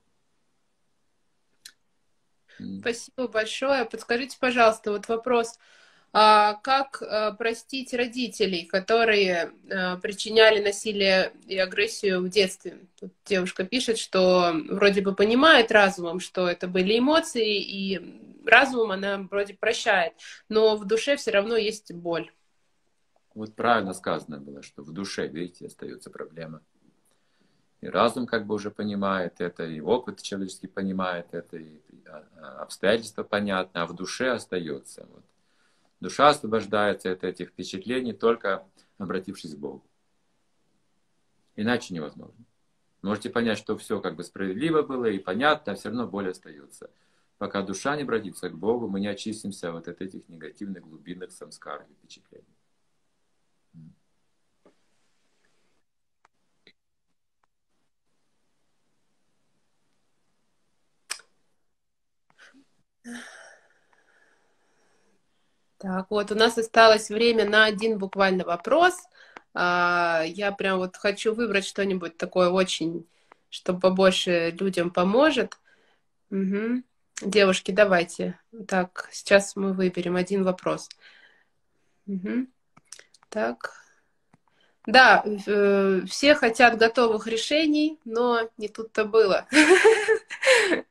[2.79, 3.83] Спасибо большое.
[3.83, 5.59] Подскажите, пожалуйста, вот вопрос.
[6.11, 12.79] А как э, простить родителей, которые э, причиняли насилие и агрессию в детстве?
[12.99, 19.19] Тут девушка пишет, что вроде бы понимает разумом, что это были эмоции, и разумом она
[19.29, 20.13] вроде прощает,
[20.49, 22.31] но в душе все равно есть боль.
[23.35, 26.61] Вот правильно сказано было, что в душе, видите, остается проблема.
[27.81, 32.61] И разум как бы уже понимает это, и опыт человеческий понимает это, и а, а,
[32.63, 35.07] обстоятельства понятны, а в душе остается.
[35.13, 35.23] Вот
[35.99, 38.65] Душа освобождается от этих впечатлений, только
[38.97, 39.85] обратившись к Богу.
[41.55, 42.45] Иначе невозможно.
[43.01, 46.89] Можете понять, что все как бы справедливо было и понятно, а все равно боль остается.
[47.37, 51.85] Пока душа не обратится к Богу, мы не очистимся вот от этих негативных глубинных самскар
[51.89, 52.45] и впечатлений.
[65.79, 68.95] Так, вот у нас осталось время на один буквально вопрос.
[69.53, 73.07] А, я прям вот хочу выбрать что-нибудь такое очень,
[73.49, 75.57] что побольше людям поможет.
[76.31, 76.83] Угу.
[77.21, 78.37] Девушки, давайте.
[78.67, 80.89] Так, сейчас мы выберем один вопрос.
[82.07, 82.47] Угу.
[83.29, 83.73] Так.
[84.85, 89.47] Да, э, все хотят готовых решений, но не тут-то было.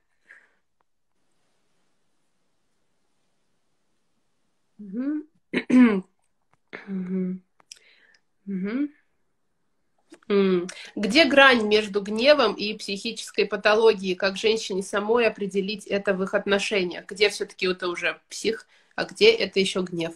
[10.94, 14.14] Где грань между гневом и психической патологией?
[14.14, 17.06] Как женщине самой определить это в их отношениях?
[17.06, 20.14] Где все-таки это уже псих, а где это еще гнев?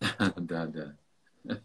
[0.36, 0.96] Да, да.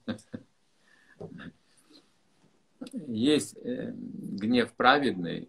[3.08, 5.48] Есть э, гнев праведный,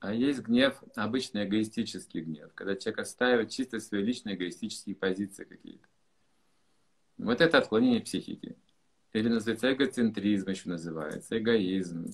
[0.00, 5.86] а есть гнев, обычный эгоистический гнев, когда человек отстаивает чисто свои личные эгоистические позиции какие-то.
[7.18, 8.56] Вот это отклонение психики.
[9.12, 12.06] Или называется эгоцентризм еще называется, эгоизм.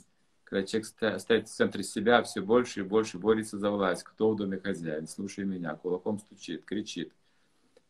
[0.42, 4.02] Когда человек ставит в центре себя, все больше и больше борется за власть.
[4.02, 5.06] Кто в доме хозяин?
[5.06, 5.74] Слушай меня.
[5.76, 7.12] Кулаком стучит, кричит.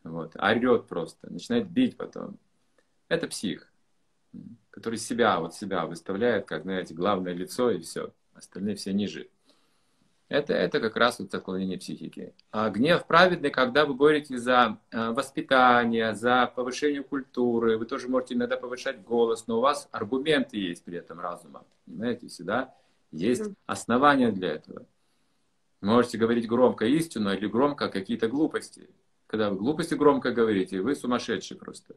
[0.04, 0.36] Вот.
[0.36, 1.30] Орет просто.
[1.32, 2.38] Начинает бить потом.
[3.08, 3.70] Это псих,
[4.70, 8.12] который себя, вот себя выставляет, как, знаете, главное лицо и все.
[8.34, 9.28] Остальные все ниже.
[10.28, 12.34] Это, это как раз вот отклонение психики.
[12.50, 18.34] А гнев праведный, когда вы боретесь за э, воспитание, за повышение культуры, вы тоже можете
[18.34, 21.64] иногда повышать голос, но у вас аргументы есть при этом разума.
[21.84, 22.74] Понимаете, всегда
[23.12, 24.84] есть основания для этого.
[25.80, 28.90] Можете говорить громко истину или громко какие-то глупости.
[29.28, 31.94] Когда вы глупости громко говорите, вы сумасшедший просто.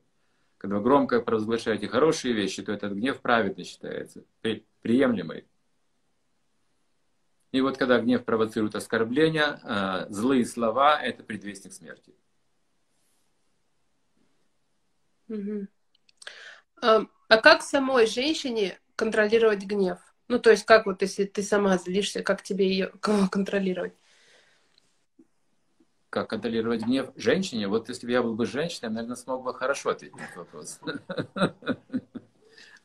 [0.60, 5.46] Когда вы громко провозглашаете хорошие вещи, то этот гнев праведный считается, при, приемлемый.
[7.52, 12.14] И вот когда гнев провоцирует оскорбления, э, злые слова– это предвестник смерти.
[15.30, 15.68] Угу.
[16.82, 19.98] А, а как самой женщине контролировать гнев?
[20.28, 22.92] Ну, то есть, как вот, если ты сама злишься, как тебе ее
[23.32, 23.94] контролировать?
[26.12, 27.68] Как контролировать гнев женщине?
[27.68, 30.38] Вот если бы я был бы женщиной, я, наверное, смог бы хорошо ответить на этот
[30.38, 30.80] вопрос.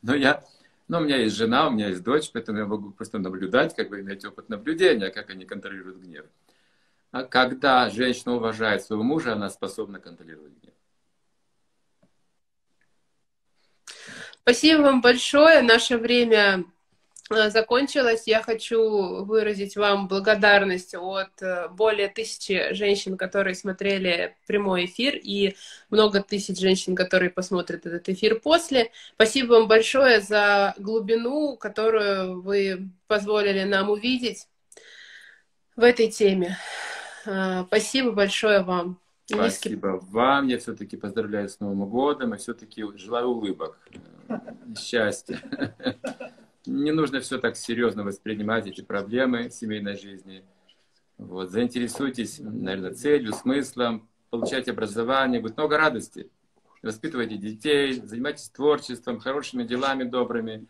[0.01, 0.43] Но я
[0.87, 3.89] но у меня есть жена, у меня есть дочь, поэтому я могу просто наблюдать, как
[3.89, 6.25] бы иметь опыт наблюдения, как они контролируют гнев.
[7.11, 10.73] А когда женщина уважает своего мужа, она способна контролировать гнев.
[14.41, 15.63] Спасибо вам большое.
[15.63, 16.65] Наше время
[17.29, 25.15] закончилась, я хочу выразить вам благодарность от э, более тысячи женщин, которые смотрели прямой эфир,
[25.15, 25.55] и
[25.89, 28.91] много тысяч женщин, которые посмотрят этот эфир после.
[29.15, 34.47] Спасибо вам большое за глубину, которую вы позволили нам увидеть
[35.75, 36.57] в этой теме.
[37.25, 38.99] Э, спасибо большое вам.
[39.25, 40.47] Спасибо вам.
[40.47, 43.79] Я все-таки поздравляю с Новым годом и все-таки желаю улыбок,
[44.77, 45.39] счастья.
[46.67, 50.43] не нужно все так серьезно воспринимать, эти проблемы семейной жизни.
[51.17, 51.49] Вот.
[51.51, 56.29] Заинтересуйтесь, наверное, целью, смыслом, получайте образование, будет много радости.
[56.81, 60.67] Воспитывайте детей, занимайтесь творчеством, хорошими делами добрыми.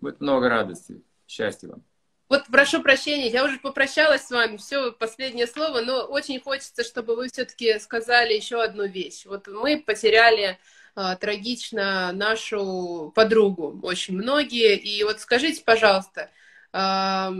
[0.00, 1.00] Будет много радости.
[1.28, 1.84] Счастья вам.
[2.28, 7.14] Вот прошу прощения, я уже попрощалась с вами, все, последнее слово, но очень хочется, чтобы
[7.14, 9.26] вы все-таки сказали еще одну вещь.
[9.26, 10.58] Вот мы потеряли
[10.94, 14.76] трагично нашу подругу, очень многие.
[14.76, 16.30] И вот скажите, пожалуйста,
[16.74, 17.32] а,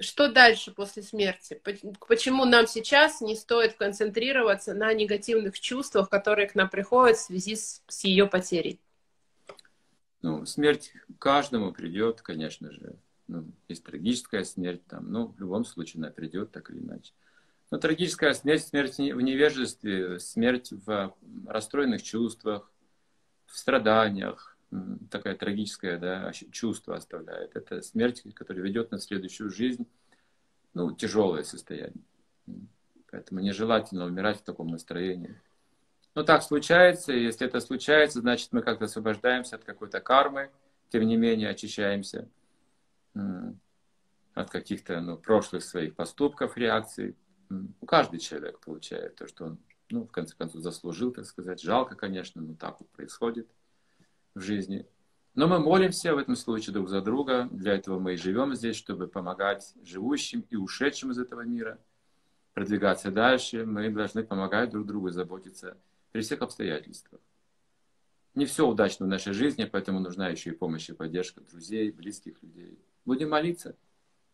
[0.00, 1.60] что дальше после смерти?
[2.08, 7.56] Почему нам сейчас не стоит концентрироваться на негативных чувствах, которые к нам приходят в связи
[7.56, 8.80] с, с ее потерей?
[10.22, 12.96] Ну, смерть каждому придет, конечно же.
[13.28, 17.12] Ну, есть трагическая смерть, там, ну, в любом случае она придет так или иначе.
[17.70, 21.14] Но трагическая смерть, смерть в невежестве, смерть в
[21.46, 22.70] расстроенных чувствах,
[23.48, 24.56] в страданиях,
[25.10, 27.56] такое трагическое да, чувство оставляет.
[27.56, 29.86] Это смерть, которая ведет на следующую жизнь,
[30.74, 32.04] ну, тяжелое состояние.
[33.10, 35.40] Поэтому нежелательно умирать в таком настроении.
[36.14, 40.50] Но так случается, и если это случается, значит мы как-то освобождаемся от какой-то кармы,
[40.90, 42.28] тем не менее очищаемся
[44.34, 47.16] от каких-то ну, прошлых своих поступков, реакций.
[47.86, 49.58] Каждый человек получает то, что он
[49.90, 51.60] ну, в конце концов, заслужил, так сказать.
[51.60, 53.48] Жалко, конечно, но так вот происходит
[54.34, 54.86] в жизни.
[55.34, 57.48] Но мы молимся в этом случае друг за друга.
[57.50, 61.78] Для этого мы и живем здесь, чтобы помогать живущим и ушедшим из этого мира
[62.54, 63.64] продвигаться дальше.
[63.64, 65.76] Мы должны помогать друг другу, заботиться
[66.10, 67.20] при всех обстоятельствах.
[68.34, 72.42] Не все удачно в нашей жизни, поэтому нужна еще и помощь и поддержка друзей, близких
[72.42, 72.78] людей.
[73.04, 73.76] Будем молиться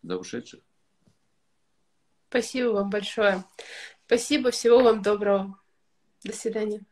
[0.03, 0.61] за ушедших.
[2.29, 3.45] Спасибо вам большое.
[4.07, 5.59] Спасибо, всего вам доброго.
[6.23, 6.85] До свидания.